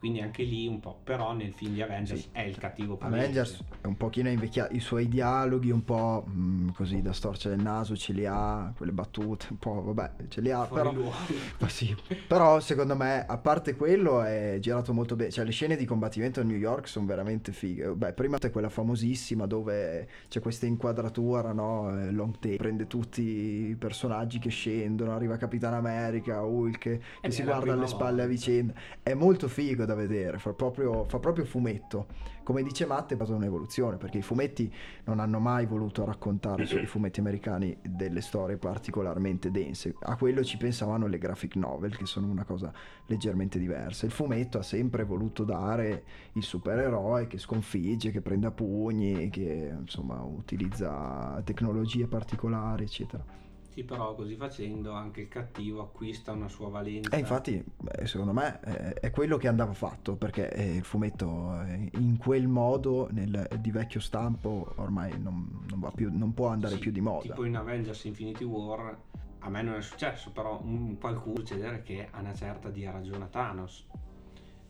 [0.00, 2.28] Quindi anche lì un po', però nel film di Avengers Sì.
[2.32, 3.18] è il cattivo palese.
[3.22, 7.62] Avengers è un pochino invecchiato, i suoi dialoghi un po' mh, così da storcere il
[7.62, 11.10] naso ce li ha, quelle battute un po' vabbè ce li ha, Fuori però,
[11.58, 11.94] ma sì.
[12.26, 16.40] però secondo me a parte quello è girato molto bene, cioè le scene di combattimento
[16.40, 21.52] a New York sono veramente fighe, beh prima c'è quella famosissima dove c'è questa inquadratura,
[21.52, 21.90] no?
[22.00, 23.20] Eh, long take, prende tutti
[23.68, 27.86] i personaggi che scendono, arriva Capitan America, Hulk che Eh si beh, la guarda alle
[27.86, 28.26] spalle a volta.
[28.26, 32.06] vicenda, è molto figo da vedere, fa proprio, fa proprio fumetto.
[32.42, 34.72] Come dice Matte, è stata un'evoluzione, perché i fumetti
[35.04, 39.94] non hanno mai voluto raccontare sui fumetti americani delle storie particolarmente dense.
[40.00, 42.72] A quello ci pensavano le graphic novel, che sono una cosa
[43.06, 44.06] leggermente diversa.
[44.06, 49.74] Il fumetto ha sempre voluto dare il supereroe che sconfigge, che prende a pugni, che
[49.78, 53.48] insomma utilizza tecnologie particolari, eccetera.
[53.80, 57.16] Sì, però così facendo anche il cattivo acquista una sua valenza.
[57.16, 61.58] E infatti, beh, secondo me, eh, è quello che andava fatto, perché eh, il fumetto
[61.62, 66.48] eh, in quel modo, nel, di vecchio stampo, ormai non, non va più, non può
[66.48, 67.28] andare Sì, più di moda.
[67.28, 68.98] Tipo in Avengers Infinity War,
[69.38, 73.28] a me non è successo, però un, qualcuno succedere che a una certa dia ragione
[73.30, 73.86] Thanos.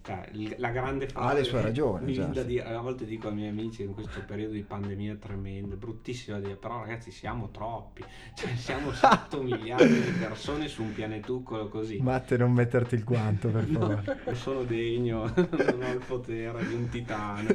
[0.02, 3.50] Cioè, la grande frase Ha le sue ragioni, da dire, a volte dico ai miei
[3.50, 8.02] amici in questo periodo di pandemia tremendo, bruttissimo da dire, però ragazzi siamo troppi,
[8.34, 11.98] cioè siamo 7 miliardi di persone su un pianetuccolo così.
[12.00, 14.20] Matte, non metterti il guanto, per favore.
[14.24, 17.48] Non sono degno, non ho il potere di un titano.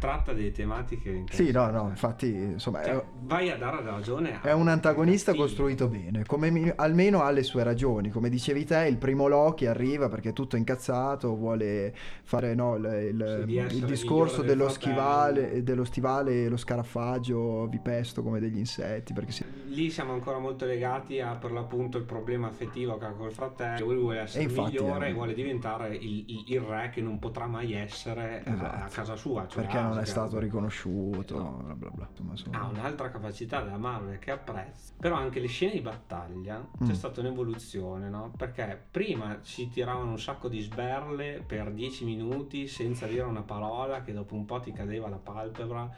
[0.00, 1.24] Tratta delle tematiche.
[1.30, 5.88] Sì, no, no, infatti, insomma, Cioè, è, vai a dare ragione è un antagonista costruito
[5.88, 8.08] bene, come almeno ha le sue ragioni.
[8.10, 12.84] Come dicevi te, il primo Loki arriva perché è tutto incazzato, vuole fare no, il,
[12.84, 19.44] il- il discorso dello schivale, dello stivale lo scarafaggio vipesto come degli insetti, perché si-
[19.66, 23.84] Lì siamo ancora molto legati a per l'appunto il problema affettivo che ha col fratello.
[23.84, 25.10] Lui vuole essere infatti, migliore eh.
[25.10, 28.90] e vuole diventare il, il- re che non potrà mai essere a- a Esatto.
[28.92, 29.46] casa sua.
[29.46, 31.62] Cioè perché non è stato riconosciuto, No.
[31.64, 32.08] bla bla bla.
[32.10, 34.92] Insomma, sono- Ha un'altra capacità della Marvel che apprezzo.
[34.98, 36.86] Però anche le scene di battaglia Mm.
[36.86, 38.32] c'è stata un'evoluzione, no?
[38.36, 44.02] Perché prima si tiravano un sacco di sberle per 10 minuti senza dire una parola,
[44.02, 45.88] che dopo un po' ti cadeva la palpebra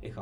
[0.00, 0.12] e.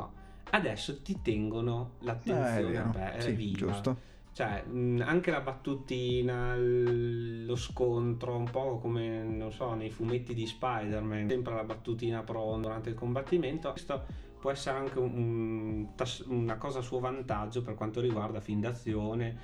[0.47, 3.57] Adesso ti tengono Eh, è l'attenzione vero, sì, viva.
[3.57, 3.97] giusto.
[4.35, 10.33] Cioè, mh, anche la battutina, l- lo scontro, un po' come, non so, nei fumetti
[10.33, 13.71] di Spider-Man, sempre la battutina pro durante il combattimento.
[13.71, 14.03] Questo
[14.37, 15.87] può essere anche un-
[16.27, 19.37] una cosa a suo vantaggio per quanto riguarda film d'azione.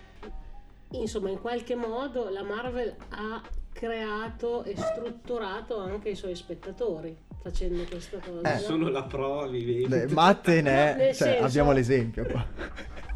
[0.90, 7.82] Insomma, in qualche modo la Marvel ha creato e strutturato anche i suoi spettatori facendo
[7.86, 8.42] questa cosa.
[8.42, 8.54] Eh.
[8.56, 8.60] no?
[8.60, 10.02] Sono la prova vivente.
[10.04, 12.46] Eh, Matte ne No, è, nel cioè, senso- abbiamo l'esempio qua.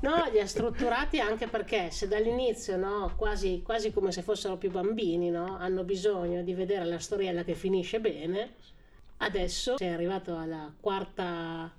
[0.01, 4.69] No, li ha strutturati anche perché se dall'inizio, no, quasi, quasi come se fossero più
[4.71, 8.55] bambini, no, hanno bisogno di vedere la storiella che finisce bene,
[9.17, 11.71] adesso sei arrivato alla quarta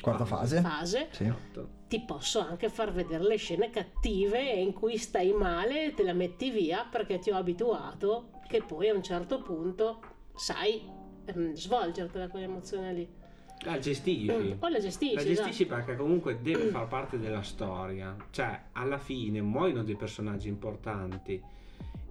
[0.00, 0.60] Quarta fase.
[0.60, 1.24] fase, Sì.
[1.24, 1.68] Esatto.
[1.88, 6.12] ti posso anche far vedere le scene cattive in cui stai male e te la
[6.12, 10.00] metti via perché ti ho abituato che poi a un certo punto
[10.34, 10.82] sai
[11.24, 13.15] ehm, svolgertela quell'emozione lì.
[13.64, 14.56] La gestisci.
[14.58, 15.14] Poi la gestisci.
[15.14, 15.84] La gestisci esatto.
[15.84, 18.14] perché comunque deve far parte della storia.
[18.30, 21.42] Cioè, alla fine muoiono dei personaggi importanti.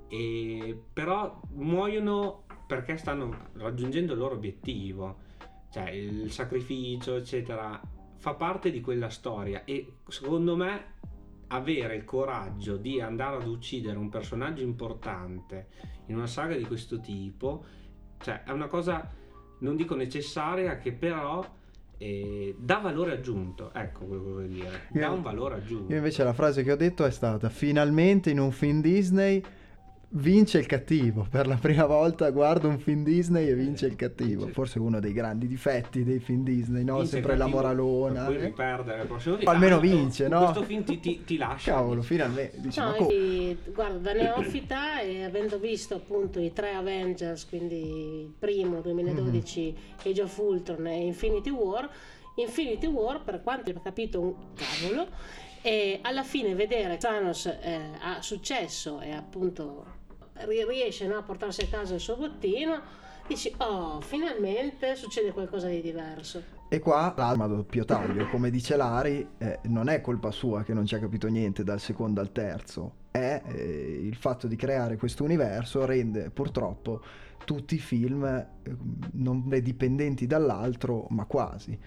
[0.08, 5.24] E però muoiono perché stanno raggiungendo il loro obiettivo.
[5.70, 7.80] Cioè, il sacrificio, eccetera,
[8.18, 9.64] fa parte di quella storia.
[9.66, 10.94] E secondo me
[11.48, 15.68] avere il coraggio di andare ad uccidere un personaggio importante
[16.08, 17.66] in una saga di questo tipo,
[18.20, 19.10] cioè è una cosa
[19.60, 21.46] non dico necessaria che però
[21.98, 25.92] eh, dà valore aggiunto, ecco quello che voglio dire, dà Io- un valore aggiunto.
[25.92, 29.42] Io invece la frase che ho detto è stata finalmente in un film Disney
[30.18, 31.26] vince il cattivo.
[31.30, 34.40] Per la prima volta guardo un film Disney e vince il cattivo.
[34.42, 34.54] Vince.
[34.54, 36.96] Forse uno dei grandi difetti dei film Disney, no?
[36.98, 38.26] Vince Sempre la moralona.
[38.26, 38.46] Per poi eh.
[38.46, 39.50] riperdere il prossimo film.
[39.50, 40.44] Almeno Ah, vince, no?
[40.44, 41.74] Questo film ti, ti- ti lascia.
[41.74, 42.60] Cavolo, finalmente.
[42.60, 48.22] Dici, ma No, e, guarda, da neofita e avendo visto appunto i tre Avengers, quindi
[48.22, 49.76] il primo 2012,
[50.06, 51.90] Age of Ultron e Infinity War,
[52.38, 55.08] Infinity War per quanto ho capito un cavolo
[55.62, 59.95] e alla fine vedere Thanos eh, ha successo e appunto
[60.44, 62.82] riesce no, a portarsi a casa il suo bottino
[63.28, 68.76] dici oh finalmente succede qualcosa di diverso E qua l'arma a doppio taglio, come dice
[68.76, 72.32] Lari, eh, non è colpa sua che non ci ha capito niente dal secondo al
[72.32, 77.02] terzo, è eh, il fatto di creare questo universo rende purtroppo
[77.46, 78.50] tutti i film eh,
[79.14, 81.80] non dipendenti dall'altro, ma quasi.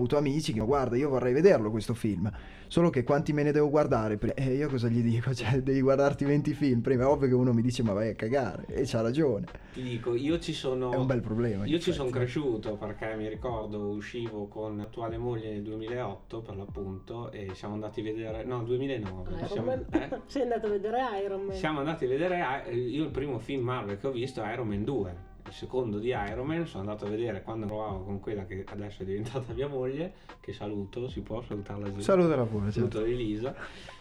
[0.00, 2.32] Avuto amici che guarda, io vorrei vederlo questo film,
[2.68, 4.16] solo che quanti me ne devo guardare?
[4.16, 5.32] prima?" E io cosa gli dico?
[5.40, 8.14] Cioè, devi guardarti 20 film prima, è ovvio che uno mi dice ma vai a
[8.14, 10.90] cagare, e c'ha ragione, Ti dico, io ci sono...
[10.90, 11.66] è un bel problema.
[11.66, 17.30] Io ci sono cresciuto perché mi ricordo uscivo con l'attuale moglie nel 2008 per l'appunto
[17.30, 20.20] e siamo andati a vedere, no 2009, Iron siamo, Man eh?
[20.24, 23.64] sei andato a vedere Iron Man siamo andati a vedere, eh, io il primo film
[23.64, 27.04] Marvel che ho visto è Iron Man 2, il secondo di Iron Man, sono andato
[27.04, 31.20] a vedere quando provavo con quella che adesso è diventata mia moglie, che saluto, si
[31.20, 32.00] può salutarla giù?
[32.00, 33.12] Salutala pure, Saluto certo.
[33.12, 33.54] Elisa.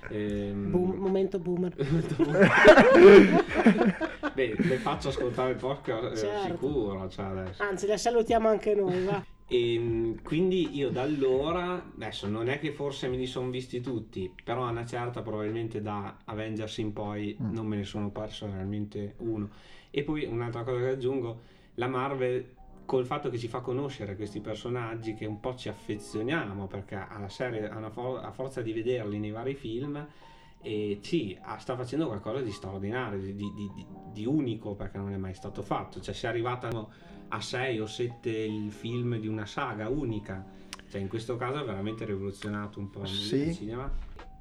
[0.09, 1.75] Ehm, Boom- momento boomer.
[4.33, 6.53] Beh, le faccio ascoltare il podcast, eh, Certo.
[6.53, 7.63] sicuro, cioè adesso.
[7.63, 9.23] Anzi, la salutiamo anche noi, va.
[9.51, 13.81] E mm, quindi io da allora, adesso non è che forse me li sono visti
[13.81, 17.53] tutti, però a una certa probabilmente da Avengers in poi Mm.
[17.53, 19.49] non me ne sono perso realmente uno.
[19.91, 21.41] E poi un'altra cosa che aggiungo,
[21.75, 26.65] la Marvel col fatto che ci fa conoscere questi personaggi che un po' ci affezioniamo
[26.67, 30.07] perché alla serie, for- a forza di vederli nei vari film,
[30.61, 30.99] e
[31.41, 35.33] ah, sta facendo qualcosa di straordinario, di, di- di- di unico perché non è mai
[35.33, 36.01] stato fatto.
[36.01, 36.69] Cioè si è arrivata
[37.29, 40.43] a 6 o 7 il film di una saga unica.
[40.89, 43.53] Cioè in questo caso ha veramente rivoluzionato un po' il Sì.
[43.53, 43.89] cinema.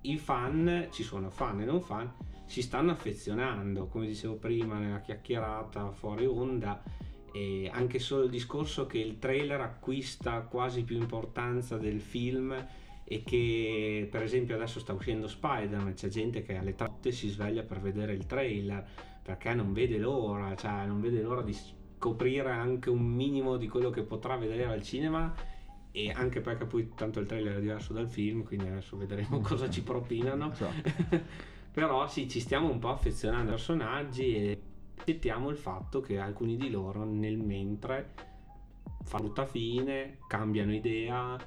[0.02, 2.10] I fan, ci sono fan e non fan,
[2.48, 6.82] si stanno affezionando, come dicevo prima nella chiacchierata fuori onda,
[7.30, 12.66] e anche solo il discorso che il trailer acquista quasi più importanza del film
[13.04, 17.62] e che per esempio adesso sta uscendo Spider-Man, c'è gente che alle 3 si sveglia
[17.64, 18.82] per vedere il trailer
[19.22, 23.90] perché non vede l'ora, cioè non vede l'ora di scoprire anche un minimo di quello
[23.90, 25.34] che potrà vedere al cinema
[25.90, 29.68] e anche perché poi tanto il trailer è diverso dal film, quindi adesso vedremo cosa
[29.68, 30.50] ci propinano.
[30.50, 31.56] Esatto.
[31.78, 34.60] Però sì, ci stiamo un po' affezionando ai personaggi e
[34.96, 38.14] accettiamo il fatto che alcuni di loro nel mentre
[39.04, 41.38] fanno brutta fine, cambiano idea.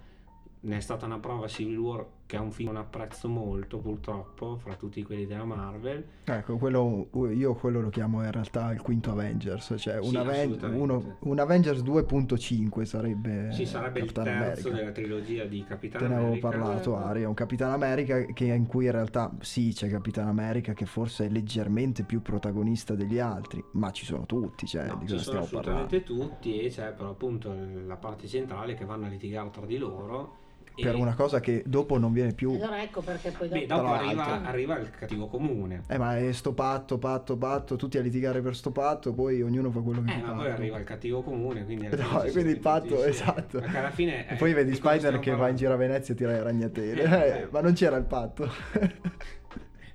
[0.62, 3.80] Ne è stata una prova Civil War, che è un film che non apprezzo molto
[3.80, 6.06] purtroppo, fra tutti quelli della Marvel.
[6.24, 10.58] Ecco, quello, io quello lo chiamo in realtà il quinto Avengers, cioè un, Sì, Aven-
[10.76, 14.70] uno- un Avengers 2.5 sarebbe Sì, sarebbe il Capitan terzo America.
[14.70, 16.48] della trilogia di Capitan Te ne avevo America.
[16.50, 20.86] parlato, Aria, un Capitan America che in cui in realtà sì, c'è Capitan America che
[20.86, 25.12] forse è leggermente più protagonista degli altri, ma ci sono tutti, cioè No, di ci
[25.16, 25.96] cosa sono stiamo parlando?
[25.98, 27.54] assolutamente tutti e c'è però appunto
[27.86, 30.40] la parte centrale che vanno a litigare tra di loro.
[30.74, 32.54] Per una cosa che dopo non viene più...
[32.54, 33.82] Allora ecco perché poi Beh, dopo...
[33.82, 35.84] dopo Tra arriva, arriva il cattivo comune.
[35.88, 39.70] Eh ma è sto patto, patto, patto, tutti a litigare per sto patto, poi ognuno
[39.70, 41.88] fa quello che Eh, gli ma poi arriva il cattivo comune, quindi...
[41.92, 43.60] No, e quindi il patto, esatto.
[43.60, 44.28] Perché alla fine...
[44.28, 45.58] E eh, poi vedi di cosa Spider che va in parlando?
[45.58, 47.48] giro a Venezia e tira le ragnatele, Eh, Eh, eh.
[47.52, 48.50] ma non c'era il patto.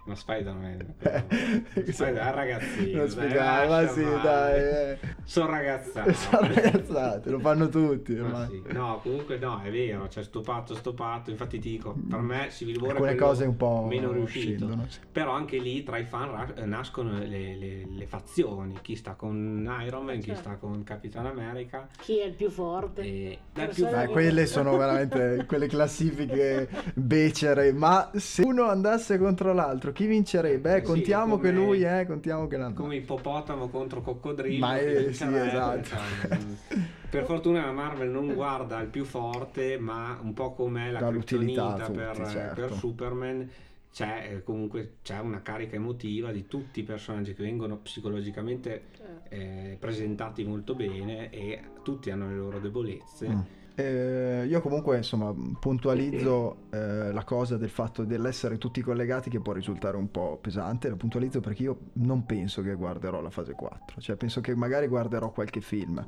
[0.08, 0.94] Ma Spider-Man...
[1.00, 2.98] Eh, Spider è ragazzino.
[2.98, 4.60] Non spiegare, ma sì, dai.
[4.60, 4.98] Eh.
[5.24, 6.12] Sono ragazzato.
[6.12, 8.48] Sono ragazzate, lo fanno tutti Ma ormai.
[8.48, 8.72] sì.
[8.72, 12.48] No, comunque no, è vero, c'è sto patto, sto patto, infatti ti dico, per me
[12.50, 14.56] Civil War è Alcune quello cose un po' meno riuscito.
[14.66, 14.98] scendono, sì.
[15.10, 19.14] Però anche lì tra i fan ra- eh, nascono le, le- le fazioni, chi sta
[19.14, 20.40] con Iron Man, chi Certo.
[20.40, 21.88] sta con Capitan America.
[22.00, 23.02] Chi è il più forte?
[23.02, 27.72] E è più essere- Dai, quelle sono veramente quelle classifiche becere.
[27.72, 30.76] Ma se uno andasse contro l'altro, chi vincerebbe?
[30.76, 32.82] Eh, Sì, contiamo come- che lui, eh, contiamo che l'altro.
[32.82, 34.58] come ippopotamo contro coccodrillo.
[34.64, 35.96] Ma eh, sì, esatto.
[37.08, 41.88] per fortuna la Marvel non guarda il più forte, ma un po' come la criptonita
[41.90, 42.60] per, certo.
[42.60, 43.50] per Superman.
[43.90, 49.34] C'è eh, comunque c'è una carica emotiva di tutti i personaggi che vengono psicologicamente Certo.
[49.34, 53.26] eh, presentati molto bene e tutti hanno le loro debolezze.
[53.26, 53.38] Mm.
[53.78, 59.52] Eh, io comunque insomma puntualizzo eh, la cosa del fatto dell'essere tutti collegati che può
[59.52, 64.00] risultare un po' pesante, la puntualizzo perché io non penso che guarderò la fase 4,
[64.00, 66.02] cioè penso che magari guarderò qualche film,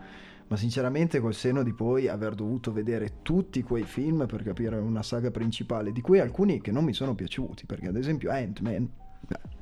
[0.47, 5.03] ma sinceramente col seno di poi aver dovuto vedere tutti quei film per capire una
[5.03, 8.89] saga principale, di cui alcuni che non mi sono piaciuti, perché ad esempio Ant-Man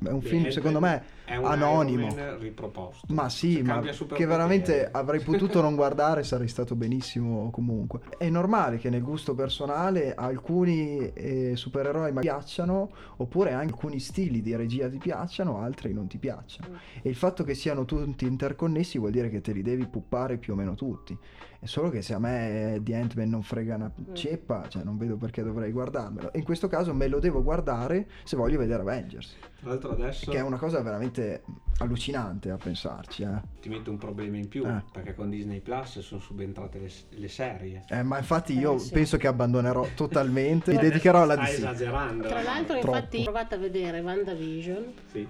[0.03, 2.07] è un film secondo me È un anonimo.
[2.37, 3.11] Riproposto.
[3.13, 8.01] Ma sì, ma che veramente avrei potuto non guardare, sarei stato benissimo comunque.
[8.17, 14.41] È normale che nel gusto personale alcuni eh, supereroi mi piacciono, oppure anche alcuni stili
[14.41, 16.77] di regia ti piacciono, altri non ti piacciono.
[17.01, 20.53] E il fatto che siano tutti interconnessi vuol dire che te li devi puppare più
[20.53, 21.17] o meno tutti.
[21.59, 25.17] È solo che se a me di Ant-Man non frega una ceppa, cioè non vedo
[25.17, 26.31] perché dovrei guardarmelo.
[26.35, 30.37] In questo caso me lo devo guardare se voglio vedere Avengers, Tra l'altro adesso che
[30.37, 31.43] è una cosa veramente
[31.79, 33.41] allucinante a pensarci, eh.
[33.59, 34.83] ti metto un problema in più Eh.
[34.91, 37.83] perché con Disney Plus sono subentrate le, le serie.
[37.89, 38.91] Eh, ma infatti io Eh, sì.
[38.93, 41.57] penso che abbandonerò totalmente, mi dedicherò alla Stai DC.
[41.57, 42.27] esagerando.
[42.27, 42.95] Tra l'altro, Troppo.
[42.97, 45.27] infatti, ho provato a vedere WandaVision Sì.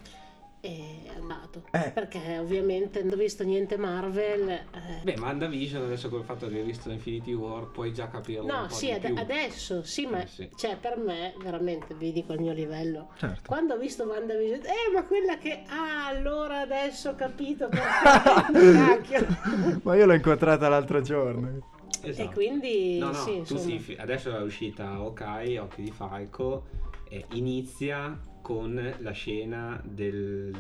[0.60, 1.64] E è andato.
[1.72, 1.92] Eh.
[1.94, 4.50] Perché ovviamente non ho visto niente Marvel.
[4.50, 4.64] eh,
[5.04, 8.48] Beh, ma WandaVision adesso col fatto che hai visto Infinity War puoi già capirlo un
[8.62, 9.16] No, po' sì, di ad- più.
[9.18, 10.50] adesso sì, ma Eh, sì.
[10.56, 13.10] cioè per me, veramente, vi dico il mio livello.
[13.18, 13.42] Certo.
[13.46, 15.64] Quando ho visto WandaVision, eh, ma quella che.
[15.68, 19.28] Ah, allora adesso ho capito perché.
[19.84, 21.76] Ma io l'ho incontrata l'altro giorno.
[22.02, 22.30] Esatto.
[22.30, 23.80] E quindi, No, no, sì, insomma.
[23.80, 26.66] fi- adesso è uscita Okai, Occhi di Falco,
[27.10, 30.52] e inizia con la scena del-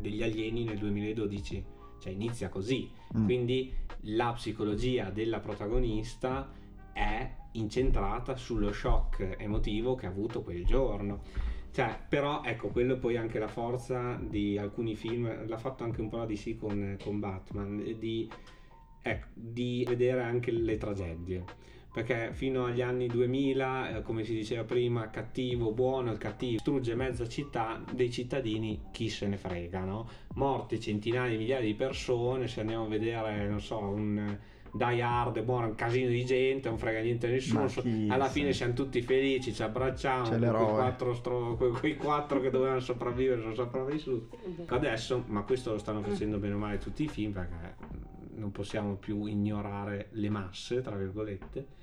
[0.00, 1.72] degli alieni nel 2012.
[2.00, 2.90] cioè inizia così.
[3.16, 3.24] Mm.
[3.24, 6.52] Quindi la psicologia della protagonista
[6.92, 11.22] è incentrata sullo shock emotivo che ha avuto quel giorno.
[11.70, 16.08] Cioè, però ecco, quello poi anche la forza di alcuni film, l'ha fatto anche un
[16.08, 18.30] po' la DC con, con Batman, di,
[19.02, 21.44] ecco, di vedere anche le tragedie.
[21.94, 26.96] Perché fino agli anni 2000, eh, come si diceva prima, cattivo, buono, il cattivo distrugge
[26.96, 30.08] mezza città, dei cittadini chi se ne frega, no?
[30.34, 34.36] Morti centinaia di migliaia di persone, se andiamo a vedere, non so, un
[34.72, 37.68] Die Hard, buono, un casino di gente, non frega niente a nessuno,
[38.08, 42.80] alla fine siamo tutti felici, ci abbracciamo, quei quattro, stro- quei, quei quattro che dovevano
[42.80, 44.36] sopravvivere sono sopravvissuti.
[44.66, 47.76] Adesso, ma questo lo stanno facendo bene o male tutti i film perché
[48.34, 51.82] non possiamo più ignorare le masse, tra virgolette,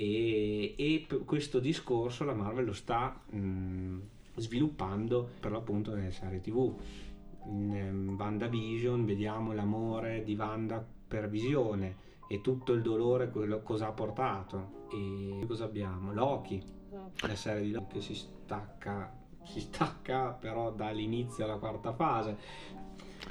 [0.00, 3.98] e, e questo discorso la Marvel lo sta mh,
[4.36, 6.74] sviluppando per l'appunto nelle serie tv.
[7.44, 13.88] In ehm, WandaVision vediamo l'amore di Wanda per visione e tutto il dolore quello cosa
[13.88, 14.88] ha portato.
[14.90, 16.14] E cosa abbiamo?
[16.14, 16.62] Loki,
[17.20, 22.38] la serie di Loki che si stacca, si stacca però dall'inizio alla quarta fase.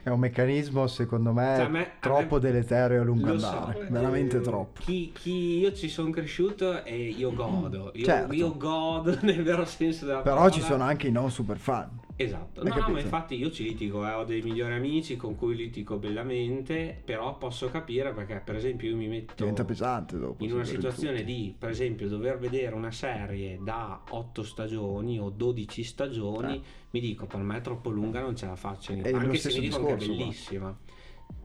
[0.03, 3.87] È un meccanismo, secondo me, Cioè, me- troppo me- deleterio a lungo so, andare.
[3.87, 4.81] eh, Veramente troppo.
[4.81, 7.91] Chi, chi io ci sono cresciuto e io godo.
[7.95, 8.33] Io, Certo.
[8.33, 10.51] io godo nel vero senso della Però parola.
[10.53, 11.89] ci sono anche i non super fan.
[12.21, 12.61] Esatto.
[12.63, 15.97] No, no, ma infatti io ci litigo, eh, ho dei migliori amici con cui litigo
[15.99, 20.43] bellamente, però posso capire perché per esempio io mi metto Diventa pesante dopo.
[20.43, 25.81] in una situazione di, per esempio, dover vedere una serie da 8 stagioni o 12
[25.81, 26.61] stagioni, Eh.
[26.89, 28.91] mi dico per me è troppo lunga, non ce la faccio.
[28.91, 30.77] È Anche se mi dicono che è bellissima.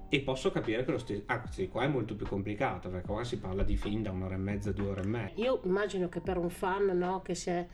[0.09, 1.23] E posso capire che lo stesso.
[1.27, 4.35] Ah, sì, qua è molto più complicato perché qua si parla di film da un'ora
[4.35, 5.41] e mezza, due ore e mezza.
[5.41, 7.65] Io immagino che per un fan no, che si è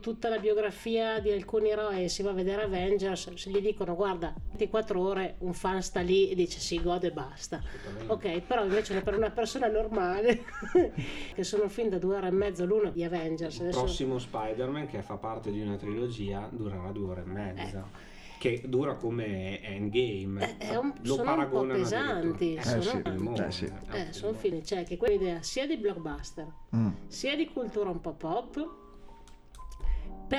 [0.00, 3.94] tutta la biografia di alcuni eroi e si va a vedere Avengers, se gli dicono
[3.94, 7.62] guarda, 24 ore un fan sta lì e dice si gode e basta.
[8.08, 10.42] Ok, però invece per una persona normale,
[11.34, 14.86] che sono film da due ore e mezza l'uno di Avengers, Il adesso prossimo Spider-Man,
[14.88, 18.14] che fa parte di una trilogia, durerà due ore e mezza.
[18.38, 20.56] Che dura come Endgame.
[20.58, 23.64] Eh, è un- Lo sono un po' paragonano pesanti, sono- Eh, sì.
[23.64, 24.36] un eh, sono filmone.
[24.36, 26.88] film, cioè che quella idea sia di blockbuster, Mm.
[27.06, 28.74] sia di cultura un po' pop,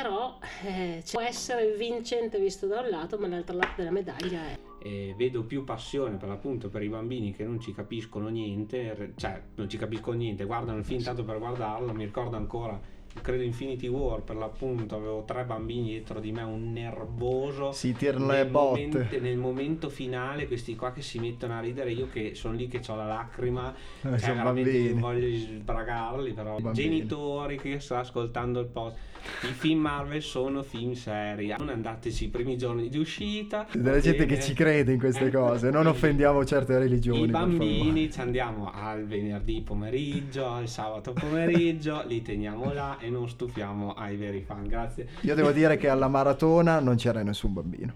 [0.01, 4.57] però eh, può essere vincente visto da un lato, ma dall'altro lato della medaglia è...
[4.79, 9.41] E vedo più passione per l'appunto per i bambini che non ci capiscono niente, cioè
[9.55, 12.79] non ci capiscono niente, guardano il film tanto per guardarlo, mi ricordo ancora,
[13.21, 17.71] credo Infinity War per l'appunto, avevo tre bambini dietro di me, un nervoso.
[17.71, 18.85] Si tirano le nel, botte.
[18.87, 22.67] momento, nel momento finale questi qua che si mettono a ridere, io che sono lì
[22.67, 24.99] che ho la lacrima, Eh, cioè sono veramente bambini.
[25.01, 26.73] voglio sbragarli, però Bambini.
[26.73, 28.95] genitori che stanno ascoltando il post,
[29.43, 33.67] i film Marvel sono film seri, non andateci i primi giorni di uscita.
[33.73, 37.23] Della gente che ci crede in queste Eh, cose, non i- offendiamo certe religioni.
[37.23, 43.27] I bambini ci andiamo al venerdì pomeriggio, al sabato pomeriggio, li teniamo là e non
[43.29, 44.67] stufiamo ai veri fan.
[44.67, 45.07] Grazie.
[45.21, 47.93] Io devo dire che alla maratona non c'era nessun bambino.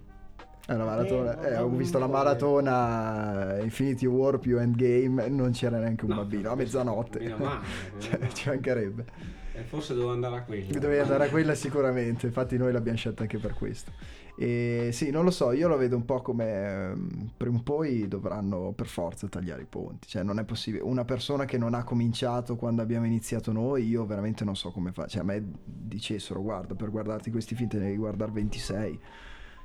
[0.67, 6.05] Alla maratona, Eh, eh, ho visto la maratona Infinity War più Endgame, non c'era neanche
[6.05, 7.19] un No, bambino a mezzanotte.
[7.19, 7.65] Meno male,
[7.99, 9.05] Cioè, meno ci mancherebbe.
[9.53, 10.79] Eh, Forse devo andare a quello.
[10.79, 13.91] Dovevi andare a quella sicuramente, infatti noi l'abbiamo scelta anche per questo.
[14.37, 18.07] E sì, non lo so, io lo vedo un po' come ehm, prima o poi
[18.07, 20.83] dovranno per forza tagliare i ponti, cioè non è possibile.
[20.83, 24.91] Una persona che non ha cominciato quando abbiamo iniziato noi, io veramente non so come
[24.91, 25.05] fa.
[25.05, 28.99] Cioè a me dicessero, guarda, per guardarti questi film te ne devi guardare 26.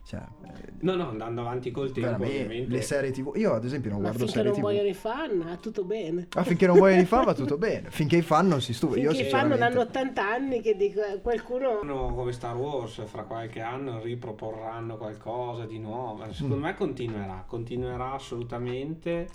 [0.07, 2.71] Cioè, eh, No, no, andando avanti col tempo, ovviamente.
[2.71, 3.33] le serie tv.
[3.35, 4.65] Io ad esempio non Ma guardo finché serie non tv.
[4.67, 6.29] muoiono i fan, va tutto bene.
[6.35, 7.91] Ah, finché non vogliono di fan va tutto bene.
[7.91, 9.01] Finché i fan non si stufano.
[9.01, 11.79] Io Finché i fan non hanno 80 anni che dico, eh, qualcuno...
[12.15, 16.25] Come Star Wars, fra qualche anno riproporranno qualcosa di nuovo.
[16.33, 16.61] Secondo Mm.
[16.63, 19.27] me continuerà, continuerà assolutamente,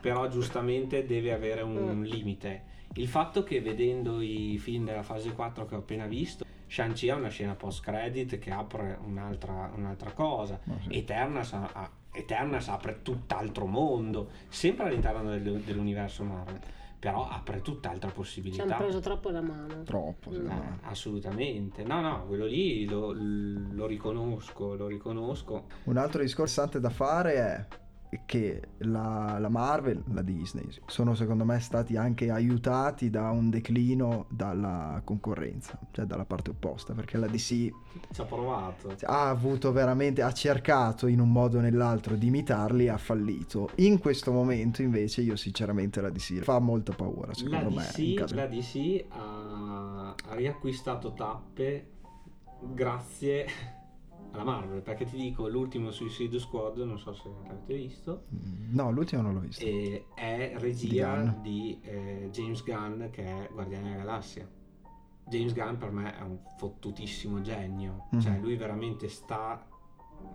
[0.00, 2.02] però giustamente deve avere un Mm.
[2.02, 2.62] limite.
[2.94, 7.16] Il fatto che vedendo i film della fase 4 che ho appena visto, Shang-Chi ha
[7.16, 10.58] una scena post-credit che apre un'altra, un'altra cosa.
[10.64, 10.96] Ma sì.
[10.98, 16.58] Eternals, ha- ha- Eternals apre tutt'altro mondo, sempre all'interno del- dell'universo Marvel,
[16.98, 18.62] però apre tutt'altra Ci possibilità.
[18.64, 19.82] hanno preso troppo la mano.
[19.84, 20.78] Troppo, Eh, me.
[20.82, 25.64] assolutamente, no, no, quello lì lo, lo riconosco, lo riconosco.
[25.84, 27.66] Un altro discorso interessante da fare è
[28.24, 34.26] che la, la Marvel, la Disney, sono secondo me stati anche aiutati da un declino
[34.30, 37.72] dalla concorrenza, cioè dalla parte opposta, perché la DC Ci
[38.16, 38.94] ha provato.
[39.04, 43.70] ha avuto veramente, ha cercato in un modo o nell'altro di imitarli e ha fallito.
[43.76, 47.82] In questo momento invece io sinceramente la DC fa molta paura, La secondo me.
[47.96, 51.90] in DC, caso- la DC ha, ha riacquistato tappe
[52.72, 53.46] grazie
[54.36, 58.22] alla Marvel, perché ti dico, l'ultimo Suicide Squad, non so se l'avete visto,
[58.70, 59.64] No, l'ultimo non l'ho visto.
[59.64, 61.42] e è Di regia Gunn.
[61.42, 64.48] di eh, James Gunn che è Guardiani della Galassia.
[65.28, 68.20] James Gunn per me è un fottutissimo genio, Mhm.
[68.20, 69.66] cioè lui veramente sta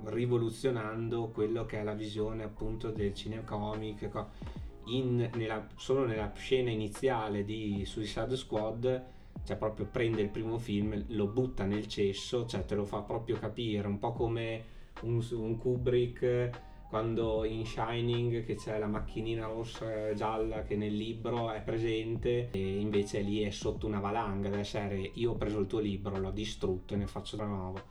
[0.05, 4.09] rivoluzionando quello che è la visione appunto del cinecomic.
[4.09, 9.05] co- in- nella- solo nella scena iniziale di Suicide Squad,
[9.43, 13.37] cioè proprio prende il primo film, lo butta nel cesso, cioè te lo fa proprio
[13.37, 14.63] capire, un po' come
[15.01, 20.93] un, un Kubrick quando in Shining che c'è la macchinina rossa e gialla che nel
[20.93, 25.59] libro è presente e invece lì è sotto una valanga della serie io ho preso
[25.59, 27.81] il tuo libro, l'ho distrutto e ne faccio da nuovo.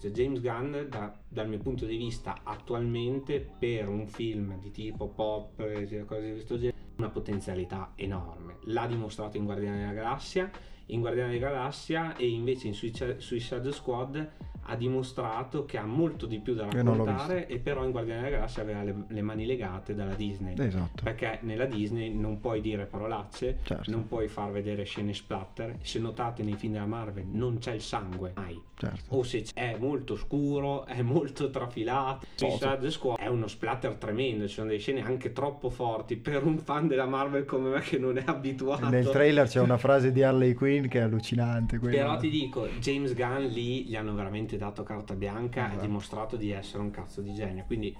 [0.00, 5.08] Cioè, James Gunn da- dal mio punto di vista attualmente per un film di tipo
[5.08, 8.56] pop e cose di questo genere una potenzialità enorme.
[8.64, 10.50] L'ha dimostrato in Guardiani della Galassia,
[10.92, 14.30] in Guardiani della Galassia e invece in Suicide Squad
[14.70, 18.62] ha dimostrato che ha molto di più da raccontare e però in Guardiani della Galassia
[18.62, 20.54] aveva le, le mani legate dalla Disney.
[20.56, 25.76] Esatto, Perché nella Disney non puoi dire parolacce, certo, non puoi far vedere scene splatter.
[25.82, 28.60] Se notate nei film della Marvel non c'è il sangue, mai.
[28.76, 29.16] certo.
[29.16, 32.26] O se è molto scuro, è molto trafilato.
[32.36, 36.58] Suicide Squad è uno splatter tremendo, ci sono delle scene anche troppo forti per un
[36.58, 38.88] fan della Marvel come me che non è abituato.
[38.88, 41.78] Nel trailer c'è una frase di Harley Quinn che è allucinante.
[41.78, 41.96] quella.
[41.96, 45.78] Però ti dico, James Gunn lì gli hanno veramente dato carta bianca e Esatto.
[45.78, 47.64] ha dimostrato di essere un cazzo di genio.
[47.66, 47.96] Quindi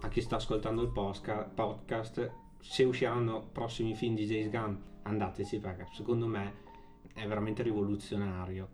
[0.00, 2.30] a chi sta ascoltando il podcast,
[2.60, 6.64] se usciranno prossimi film di James Gunn, andateci perché secondo me
[7.12, 8.68] è veramente rivoluzionario.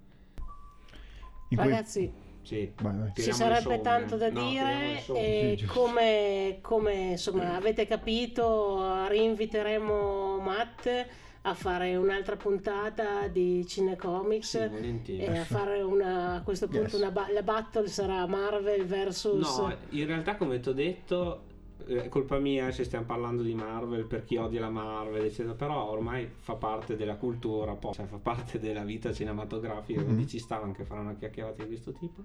[1.49, 2.13] In Ragazzi,
[2.43, 2.73] Sì.
[2.81, 3.13] Vai, vai.
[3.15, 10.39] ci sarebbe tanto da No, tiriamo dire e Sì, come, come, insomma avete capito rinviteremo
[10.39, 11.07] Matt
[11.45, 14.71] a fare un'altra puntata di Cinecomics
[15.03, 17.01] Sì, e a fare una, a questo punto Yes.
[17.01, 21.47] una ba- la battle sarà Marvel versus No, in realtà come ti ho detto
[21.85, 25.91] è colpa mia se stiamo parlando di Marvel per chi odia la Marvel eccetera però
[25.91, 30.07] ormai fa parte della cultura poi, cioè fa parte della vita cinematografica Mhm.
[30.07, 32.23] quindi ci stava anche fare una chiacchierata di questo tipo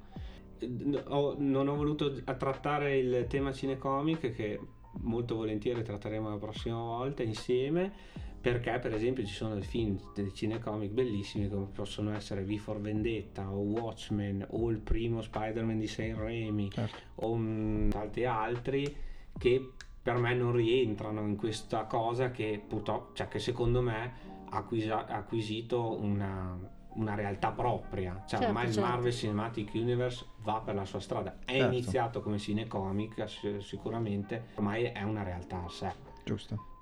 [0.60, 4.60] Eh, ho- non ho voluto trattare il tema cinecomic che
[5.02, 7.92] molto volentieri tratteremo la prossima volta insieme
[8.52, 12.80] perché per esempio ci sono dei film dei cinecomic bellissimi come possono essere V for
[12.80, 16.98] Vendetta o Watchmen o il primo Spider-Man di Sam Raimi Certo.
[17.16, 18.96] o mm, tanti altri
[19.38, 19.72] che
[20.02, 24.14] per me non rientrano in questa cosa che purtroppo, cioè che secondo me
[24.50, 26.58] ha acquisa- acquisito una,
[26.94, 28.14] una realtà propria.
[28.26, 28.90] Cioè Certo, ormai il certo.
[28.90, 31.40] Marvel Cinematic Universe va per la sua strada.
[31.44, 31.66] È Certo.
[31.74, 35.92] iniziato come cinecomic si- sicuramente, ormai è una realtà a sé.
[36.24, 36.77] Giusto.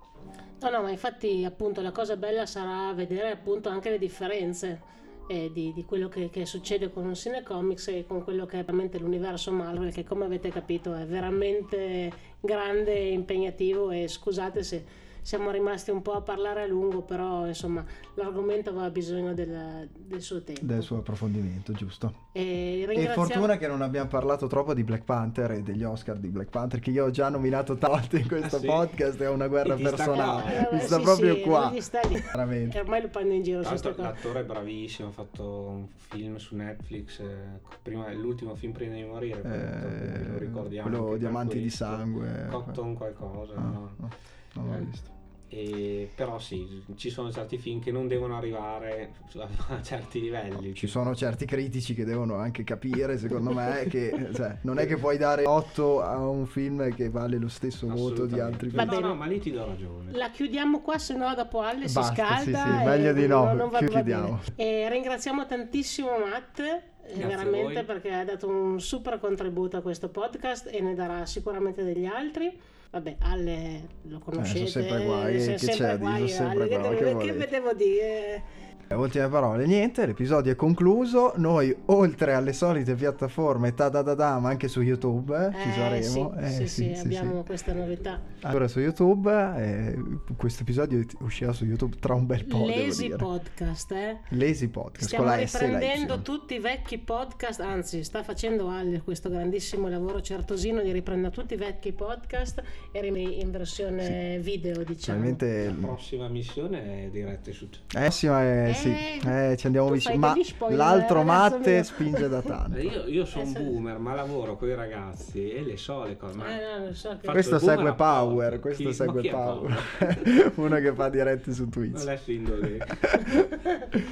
[0.61, 4.93] No, no, ma infatti appunto la cosa bella sarà vedere appunto anche le differenze
[5.27, 8.63] eh, di, di quello che, che succede con un cinecomics e con quello che è
[8.63, 14.85] veramente l'universo Marvel che come avete capito è veramente grande e impegnativo e scusate se
[15.25, 20.21] siamo rimasti un po' a parlare a lungo però insomma l'argomento aveva bisogno del, del
[20.21, 20.61] suo tempo.
[20.63, 22.27] Del suo approfondimento, giusto.
[22.31, 26.17] E E ringraziamo- fortuna che non abbiamo parlato troppo di Black Panther e degli Oscar
[26.17, 28.65] di Black Panther, che io ho già nominato tante in questo Ah, sì?
[28.67, 30.69] podcast, è una guerra E ti sta personale.
[30.69, 31.69] Eh, Mi sì, sta sì, proprio sì, qua.
[31.71, 32.19] lui sta lì.
[32.21, 32.77] Veramente.
[32.77, 33.93] E ormai lo prendo in giro cose.
[33.97, 39.03] l'attore è bravissimo, ha fatto un film su Netflix, eh, prima- l'ultimo film prima di
[39.03, 40.87] morire, Eh, lo ricordiamo.
[40.87, 42.45] quello Diamanti di sangue.
[42.51, 43.89] Cotton qualcosa, Ah, no?
[43.97, 44.09] no,
[44.53, 44.81] non l'ho Eh.
[44.81, 45.13] visto.
[45.47, 49.13] E- però sì, ci sono certi film che non devono arrivare
[49.69, 50.73] a certi livelli.
[50.73, 54.97] Ci sono certi critici che devono anche capire, secondo me, che cioè, non è che
[54.97, 58.83] puoi dare 8 a un film che vale lo stesso voto di altri film.
[58.83, 60.11] No, no, ma lì ti do ragione.
[60.11, 62.39] La chiudiamo qua, se no dopo Alle si scalda.
[62.39, 64.39] sì, sì, meglio di no, non va, chiudiamo.
[64.55, 66.83] E ringraziamo tantissimo Matt, eh,
[67.17, 71.83] Grazie veramente perché ha dato un super contributo a questo podcast e ne darà sicuramente
[71.83, 72.73] degli altri.
[72.95, 74.67] Vabbè, Alle lo conoscete.
[74.67, 77.25] sempre guai, sono che sempre c'è, guai, sono sempre Ale, che, guai, che devo- che
[77.33, 77.37] volete?
[77.45, 78.43] vedevo dire?
[78.87, 81.33] Ultime parole, niente, l'episodio è concluso.
[81.37, 85.69] Noi, oltre alle solite piattaforme, ta da da da, ma anche su YouTube eh, ci
[85.69, 86.33] Eh, saremo.
[86.37, 87.45] Sì, Eh, sì, sì, sì, sì, abbiamo sì.
[87.47, 88.21] questa novità.
[88.41, 89.97] Allora su YouTube, eh,
[90.37, 92.65] questo episodio uscirà su YouTube tra un bel po'.
[92.67, 93.09] Lazy.
[93.15, 94.19] Podcast, eh?
[94.29, 96.21] Lazy Podcast Stiamo con la S la riprendendo Y.
[96.21, 101.55] tutti i vecchi podcast, anzi sta facendo Ale questo grandissimo lavoro certosino di riprendere tutti
[101.55, 102.61] i vecchi podcast
[102.91, 105.19] e in versione video diciamo.
[105.21, 107.67] Probabilmente La prossima missione è diretta su
[107.97, 108.89] Eh sì, ma è Eh, sì,
[109.27, 110.17] Eh, eh, ci andiamo vicino.
[110.17, 110.35] Ma
[110.69, 111.83] l'altro matte mio.
[111.83, 112.77] spinge da tanto.
[112.77, 113.61] Eh, Io, io sono Eh, un sì.
[113.63, 116.35] boomer, ma lavoro con i ragazzi e le so le cose.
[116.37, 117.93] Ma Eh, no, so Questo segue.
[117.93, 119.81] Power, questo Chi- segue è Power.
[120.55, 121.97] Uno che fa dirette su Twitch.
[121.97, 122.77] non è Findoli.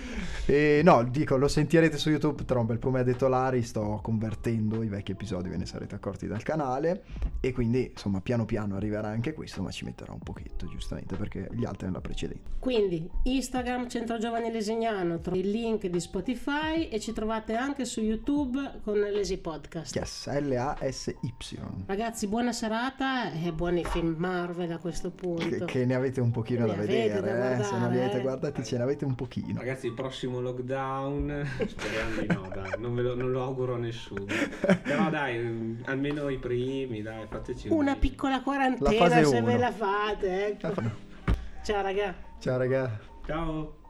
[0.46, 3.64] E no, dico, lo sentirete su YouTube tra un bel po' come ha detto Lari,
[3.64, 7.04] sto convertendo i vecchi episodi, ve ne sarete accorti dal canale
[7.40, 11.48] e quindi insomma piano piano arriverà anche questo, ma ci metterà un pochetto giustamente perché
[11.54, 12.52] gli altri nella precedente.
[12.60, 18.02] Quindi Instagram Centro Giovani Lesignano, trovi il link di Spotify e ci trovate anche su
[18.02, 19.96] YouTube con Lesi Podcast.
[19.96, 21.58] Yes, L-A-S-Y.
[21.88, 25.66] Ragazzi, buona serata e buoni film Marvel a questo punto.
[25.66, 27.64] Che, che ne avete un pochino Ne da avete da vedere, eh?
[27.64, 28.22] se non li guardare, avete eh.
[28.22, 29.60] guardati ce ne avete un pochino.
[29.60, 33.78] Ragazzi, il prossimo lockdown, speriamo di no, dai, non, ve lo, non lo auguro a
[33.80, 34.26] nessuno.
[34.84, 38.10] Però dai, mm, almeno i primi, dai, fateci un Una video.
[38.10, 39.46] piccola La quarantena se uno.
[39.48, 40.48] ve la fate.
[40.48, 40.74] Ecco.
[41.64, 42.14] Ciao raga.
[42.40, 43.00] Ciao raga.
[43.26, 43.82] Ciao.